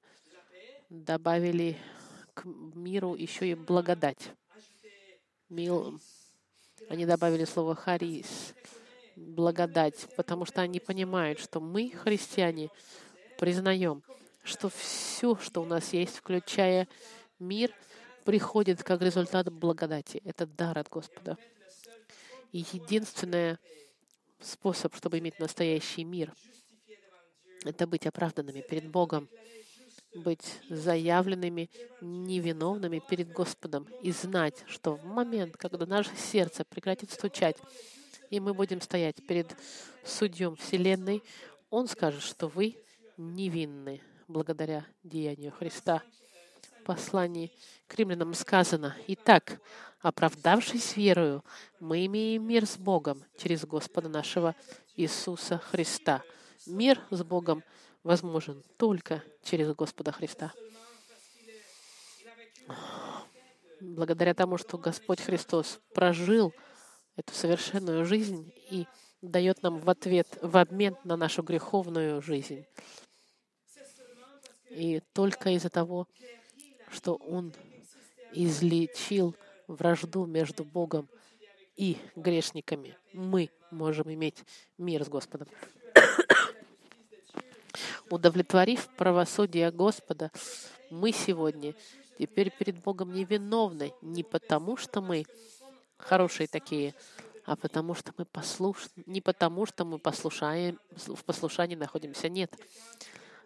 добавили 0.90 1.78
к 2.34 2.46
миру 2.46 3.16
еще 3.16 3.50
и 3.50 3.56
благодать 3.56 4.32
мил. 5.50 6.00
Они 6.90 7.06
добавили 7.06 7.46
слово 7.46 7.76
«харис», 7.76 8.54
благодать, 9.16 10.08
потому 10.16 10.46
что 10.46 10.62
они 10.62 10.80
понимают, 10.80 11.40
что 11.40 11.60
мы, 11.60 11.90
христиане, 11.90 12.70
признаем, 13.40 14.04
что 14.44 14.70
все, 14.70 15.36
что 15.38 15.62
у 15.62 15.66
нас 15.66 15.94
есть, 15.94 16.18
включая 16.18 16.88
мир, 17.40 17.72
приходит 18.26 18.84
как 18.84 19.02
результат 19.02 19.52
благодати. 19.54 20.22
Это 20.26 20.46
дар 20.46 20.78
от 20.78 20.90
Господа. 20.90 21.38
И 22.52 22.66
единственный 22.74 23.58
способ, 24.42 24.96
чтобы 24.96 25.20
иметь 25.20 25.40
настоящий 25.40 26.04
мир, 26.04 26.34
это 27.64 27.88
быть 27.88 28.06
оправданными 28.06 28.62
перед 28.62 28.90
Богом 28.90 29.30
быть 30.16 30.62
заявленными 30.70 31.70
невиновными 32.02 33.02
перед 33.10 33.32
Господом 33.32 33.88
и 34.02 34.12
знать, 34.12 34.64
что 34.68 34.96
в 34.96 35.06
момент, 35.06 35.58
когда 35.58 35.86
наше 35.86 36.16
сердце 36.16 36.64
прекратит 36.64 37.12
стучать, 37.12 37.58
и 38.30 38.40
мы 38.40 38.54
будем 38.54 38.82
стоять 38.82 39.18
перед 39.28 39.56
судьем 40.06 40.56
Вселенной, 40.56 41.22
Он 41.70 41.88
скажет, 41.88 42.22
что 42.22 42.48
вы 42.48 42.78
невинны 43.18 44.02
благодаря 44.28 44.86
деянию 45.04 45.52
Христа. 45.52 46.02
Послании 46.86 47.52
к 47.88 47.96
римлянам 47.96 48.34
сказано, 48.34 48.96
«Итак, 49.08 49.60
оправдавшись 50.00 50.96
верою, 50.96 51.44
мы 51.80 52.06
имеем 52.06 52.48
мир 52.48 52.66
с 52.66 52.78
Богом 52.78 53.24
через 53.38 53.66
Господа 53.66 54.08
нашего 54.08 54.56
Иисуса 54.96 55.58
Христа». 55.58 56.24
Мир 56.66 57.00
с 57.12 57.24
Богом— 57.24 57.64
возможен 58.06 58.64
только 58.78 59.24
через 59.44 59.74
Господа 59.74 60.12
Христа. 60.12 60.54
Благодаря 63.82 64.36
тому, 64.36 64.58
что 64.58 64.78
Господь 64.78 65.20
Христос 65.20 65.80
прожил 65.94 66.54
эту 67.16 67.34
совершенную 67.34 68.06
жизнь 68.06 68.54
и 68.70 68.86
дает 69.22 69.64
нам 69.64 69.80
в 69.80 69.90
ответ, 69.90 70.28
в 70.42 70.56
обмен 70.58 70.96
на 71.04 71.18
нашу 71.18 71.42
греховную 71.42 72.22
жизнь. 72.22 72.66
И 74.70 75.02
только 75.14 75.50
из-за 75.52 75.70
того, 75.70 76.08
что 76.92 77.16
Он 77.16 77.54
излечил 78.34 79.36
вражду 79.68 80.26
между 80.26 80.64
Богом 80.64 81.08
и 81.76 81.98
грешниками, 82.16 82.98
мы 83.14 83.50
можем 83.72 84.12
иметь 84.14 84.44
мир 84.78 85.04
с 85.04 85.10
Господом. 85.10 85.48
Удовлетворив 88.10 88.88
правосудие 88.96 89.72
Господа, 89.72 90.32
мы 90.90 91.12
сегодня 91.12 91.74
теперь 92.18 92.52
перед 92.52 92.82
Богом 92.82 93.14
невиновны 93.14 93.94
не 94.02 94.24
потому, 94.24 94.78
что 94.78 95.02
мы 95.02 95.26
хорошие 95.98 96.48
такие, 96.48 96.94
а 97.46 97.56
потому 97.56 97.94
что 97.94 98.14
мы 98.18 98.26
послушны, 98.26 99.04
не 99.06 99.22
потому, 99.22 99.66
что 99.66 99.86
мы 99.86 100.00
послушаем, 100.00 100.80
в 100.92 101.24
послушании 101.24 101.76
находимся, 101.76 102.30
нет, 102.30 102.54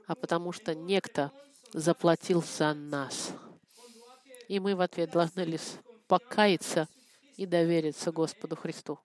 а 0.07 0.15
потому 0.15 0.51
что 0.51 0.75
некто 0.75 1.31
заплатил 1.73 2.41
за 2.41 2.73
нас. 2.73 3.33
И 4.47 4.59
мы 4.59 4.75
в 4.75 4.81
ответ 4.81 5.11
должны 5.11 5.41
лишь 5.41 5.77
покаяться 6.07 6.87
и 7.37 7.45
довериться 7.45 8.11
Господу 8.11 8.55
Христу. 8.55 8.99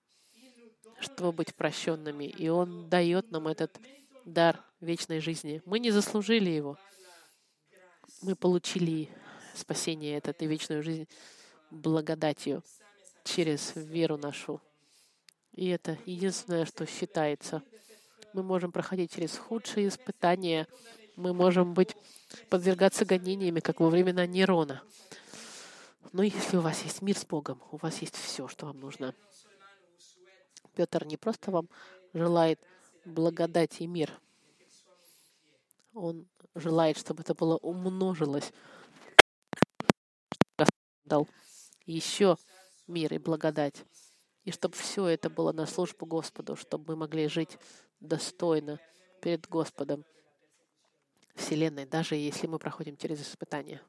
чтобы 1.01 1.33
быть 1.33 1.55
прощенными. 1.55 2.25
И 2.25 2.49
Он 2.49 2.89
дает 2.89 3.31
нам 3.31 3.49
этот 3.49 3.79
дар 4.25 4.65
вечной 4.81 5.21
жизни. 5.21 5.61
Мы 5.67 5.79
не 5.79 5.91
заслужили 5.91 6.51
его. 6.51 6.79
Мы 8.23 8.37
получили 8.37 9.11
спасение 9.55 10.17
этот 10.17 10.41
и 10.43 10.47
вечную 10.47 10.83
жизнь 10.83 11.09
благодатью 11.71 12.63
через 13.25 13.73
веру 13.75 14.17
нашу. 14.17 14.61
И 15.53 15.69
это 15.69 15.99
единственное, 16.07 16.65
что 16.65 16.87
считается. 16.87 17.63
Мы 18.33 18.43
можем 18.43 18.73
проходить 18.73 19.15
через 19.15 19.37
худшие 19.37 19.89
испытания. 19.89 20.67
Мы 21.17 21.33
можем 21.33 21.75
быть 21.75 21.97
подвергаться 22.51 23.05
гонениями, 23.05 23.61
как 23.61 23.81
во 23.81 23.89
времена 23.89 24.27
Нерона. 24.27 24.83
Но 26.13 26.23
если 26.23 26.57
у 26.57 26.61
вас 26.61 26.83
есть 26.83 27.03
мир 27.03 27.17
с 27.17 27.25
Богом, 27.25 27.63
у 27.71 27.77
вас 27.77 27.99
есть 27.99 28.17
все, 28.17 28.49
что 28.49 28.67
вам 28.67 28.81
нужно. 28.81 29.15
Петр 30.75 31.05
не 31.05 31.17
просто 31.17 31.51
вам 31.51 31.69
желает 32.13 32.61
благодать 33.05 33.81
и 33.81 33.87
мир. 33.87 34.13
Он 35.93 36.27
желает, 36.55 36.99
чтобы 36.99 37.23
это 37.23 37.35
было 37.35 37.57
умножилось. 37.59 38.53
Дал 41.05 41.29
еще 41.87 42.37
мир 42.87 43.15
и 43.15 43.19
благодать. 43.19 43.85
И 44.45 44.51
чтобы 44.51 44.75
все 44.75 45.07
это 45.07 45.31
было 45.31 45.53
на 45.53 45.67
службу 45.67 46.07
Господу, 46.07 46.57
чтобы 46.57 46.93
мы 46.93 47.01
могли 47.01 47.29
жить 47.29 47.59
достойно 48.01 48.81
перед 49.23 49.49
Господом 49.49 50.05
Вселенной, 51.35 51.87
даже 51.87 52.17
если 52.17 52.47
мы 52.47 52.59
проходим 52.59 52.97
через 52.97 53.21
испытания. 53.21 53.83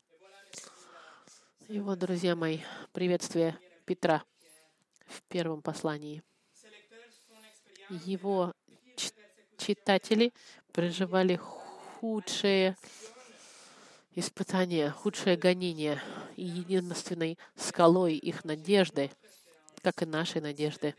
И 1.68 1.80
вот, 1.80 2.00
друзья 2.00 2.36
мои, 2.36 2.60
приветствие 2.92 3.58
Петра 3.86 4.24
в 5.08 5.22
первом 5.24 5.62
послании. 5.62 6.24
Его 7.90 8.54
читатели 9.58 10.34
проживали 10.72 11.36
худшие 11.36 12.76
испытания, 14.14 14.90
худшее 14.90 15.38
гонение. 15.38 16.02
И 16.36 16.44
единственной 16.44 17.38
скалой 17.56 18.16
их 18.16 18.44
надежды, 18.44 19.12
как 19.82 20.02
и 20.02 20.06
нашей 20.06 20.42
надежды, 20.42 20.96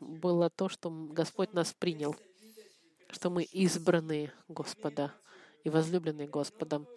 было 0.00 0.50
то, 0.50 0.68
что 0.68 0.90
Господь 0.90 1.52
нас 1.52 1.72
принял, 1.72 2.16
что 3.14 3.30
мы 3.30 3.44
избранные 3.44 4.32
Господа 4.48 5.14
и 5.62 5.70
возлюбленные 5.70 6.26
Господом, 6.26 6.88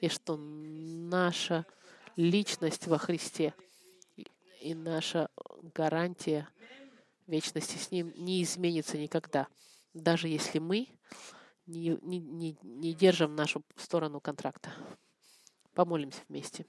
и 0.00 0.08
что 0.08 0.36
наша 0.36 1.66
личность 2.14 2.86
во 2.86 2.96
Христе 2.96 3.54
и 4.60 4.72
наша 4.72 5.30
гарантия 5.74 6.48
вечности 7.26 7.76
с 7.76 7.90
Ним 7.90 8.12
не 8.16 8.40
изменится 8.44 8.96
никогда, 8.96 9.48
даже 9.94 10.28
если 10.28 10.60
мы 10.60 10.88
не, 11.66 11.98
не, 12.02 12.20
не, 12.20 12.56
не 12.62 12.94
держим 12.94 13.34
нашу 13.34 13.64
сторону 13.76 14.20
контракта. 14.20 14.72
Помолимся 15.74 16.20
вместе. 16.28 16.66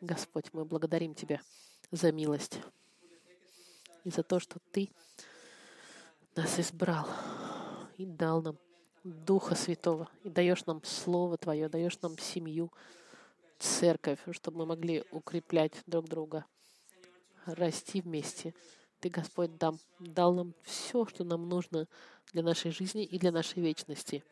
Господь, 0.00 0.46
мы 0.54 0.64
благодарим 0.64 1.14
Тебя 1.14 1.42
за 1.90 2.10
милость 2.10 2.60
и 4.04 4.10
за 4.10 4.22
то, 4.22 4.40
что 4.40 4.58
Ты 4.72 4.90
нас 6.36 6.58
избрал 6.58 7.08
и 7.96 8.06
дал 8.06 8.42
нам 8.42 8.58
Духа 9.04 9.54
Святого, 9.54 10.08
и 10.22 10.28
даешь 10.28 10.66
нам 10.66 10.82
Слово 10.84 11.36
Твое, 11.36 11.68
даешь 11.68 12.00
нам 12.00 12.18
семью, 12.18 12.72
церковь, 13.58 14.20
чтобы 14.32 14.58
мы 14.58 14.66
могли 14.66 15.04
укреплять 15.10 15.72
друг 15.86 16.08
друга, 16.08 16.44
расти 17.46 18.00
вместе. 18.00 18.54
Ты, 19.00 19.08
Господь, 19.08 19.56
дам, 19.56 19.78
дал 19.98 20.34
нам 20.34 20.54
все, 20.62 21.06
что 21.06 21.24
нам 21.24 21.48
нужно 21.48 21.86
для 22.32 22.42
нашей 22.42 22.70
жизни 22.70 23.04
и 23.04 23.18
для 23.18 23.32
нашей 23.32 23.62
вечности. 23.62 24.24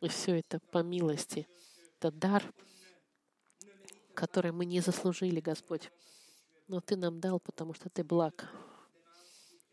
И 0.00 0.08
все 0.08 0.38
это 0.38 0.60
по 0.70 0.82
милости. 0.82 1.46
Это 1.98 2.10
дар, 2.10 2.44
который 4.14 4.52
мы 4.52 4.64
не 4.64 4.80
заслужили, 4.80 5.40
Господь. 5.40 5.90
Но 6.68 6.80
Ты 6.80 6.96
нам 6.96 7.20
дал, 7.20 7.40
потому 7.40 7.74
что 7.74 7.88
Ты 7.88 8.04
благ. 8.04 8.48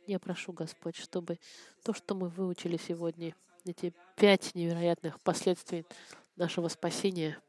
Я 0.08 0.20
прошу, 0.20 0.53
Господь, 0.53 0.95
чтобы 0.95 1.39
то, 1.84 1.93
что 1.93 2.14
мы 2.14 2.30
выучили 2.30 2.78
сегодня, 2.78 3.36
эти 3.66 3.91
пять 4.16 4.53
невероятных 4.53 5.20
последствий 5.22 5.86
нашего 6.36 6.68
спасения, 6.68 7.39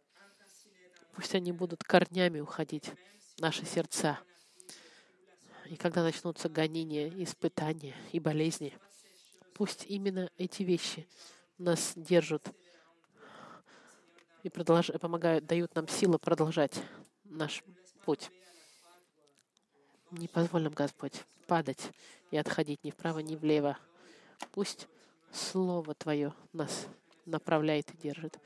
пусть 1.15 1.35
они 1.35 1.53
будут 1.53 1.85
корнями 1.85 2.41
уходить 2.41 2.91
в 3.37 3.41
наши 3.41 3.67
сердца. 3.67 4.19
И 5.67 5.77
когда 5.77 6.03
начнутся 6.03 6.49
гонения, 6.49 7.13
испытания 7.23 7.95
и 8.13 8.21
болезни, 8.21 8.73
пусть 9.53 9.85
именно 9.87 10.31
эти 10.39 10.63
вещи 10.63 11.07
нас 11.59 11.93
держат 11.95 12.51
и 14.43 14.49
продолж... 14.49 14.93
помогают, 15.01 15.45
дают 15.45 15.75
нам 15.75 15.89
силу 15.89 16.19
продолжать 16.19 16.81
наш 17.25 17.63
путь. 18.05 18.31
Не 20.19 20.29
позволь 20.29 20.63
нам, 20.63 20.73
Господь, 20.73 21.25
падать 21.47 21.93
и 22.31 22.39
отходить 22.39 22.83
ни 22.85 22.91
вправо, 22.91 23.19
ни 23.19 23.37
влево. 23.37 23.79
Пусть 24.51 24.89
Слово 25.31 25.95
Твое 25.95 26.33
нас 26.55 26.87
направляет 27.27 27.93
и 27.93 27.99
держит. 27.99 28.39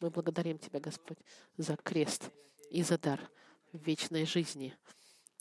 Мы 0.00 0.08
благодарим 0.08 0.58
Тебя, 0.58 0.80
Господь, 0.80 1.18
за 1.58 1.76
крест 1.76 2.30
и 2.70 2.82
за 2.82 2.96
дар 2.96 3.20
вечной 3.74 4.24
жизни, 4.24 4.74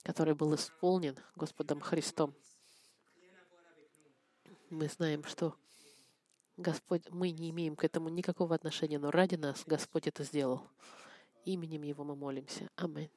который 0.04 0.36
был 0.36 0.54
исполнен 0.56 1.18
Господом 1.38 1.80
Христом. 1.80 2.36
Мы 4.70 4.90
знаем, 4.90 5.24
что 5.24 5.56
Господь, 6.58 7.10
мы 7.12 7.32
не 7.32 7.50
имеем 7.50 7.78
к 7.78 7.86
этому 7.86 8.10
никакого 8.10 8.56
отношения, 8.56 9.00
но 9.00 9.10
ради 9.10 9.36
нас 9.36 9.64
Господь 9.66 10.08
это 10.08 10.26
сделал. 10.26 10.68
Именем 11.46 11.84
Его 11.84 12.04
мы 12.04 12.18
молимся. 12.18 12.70
Аминь. 12.76 13.10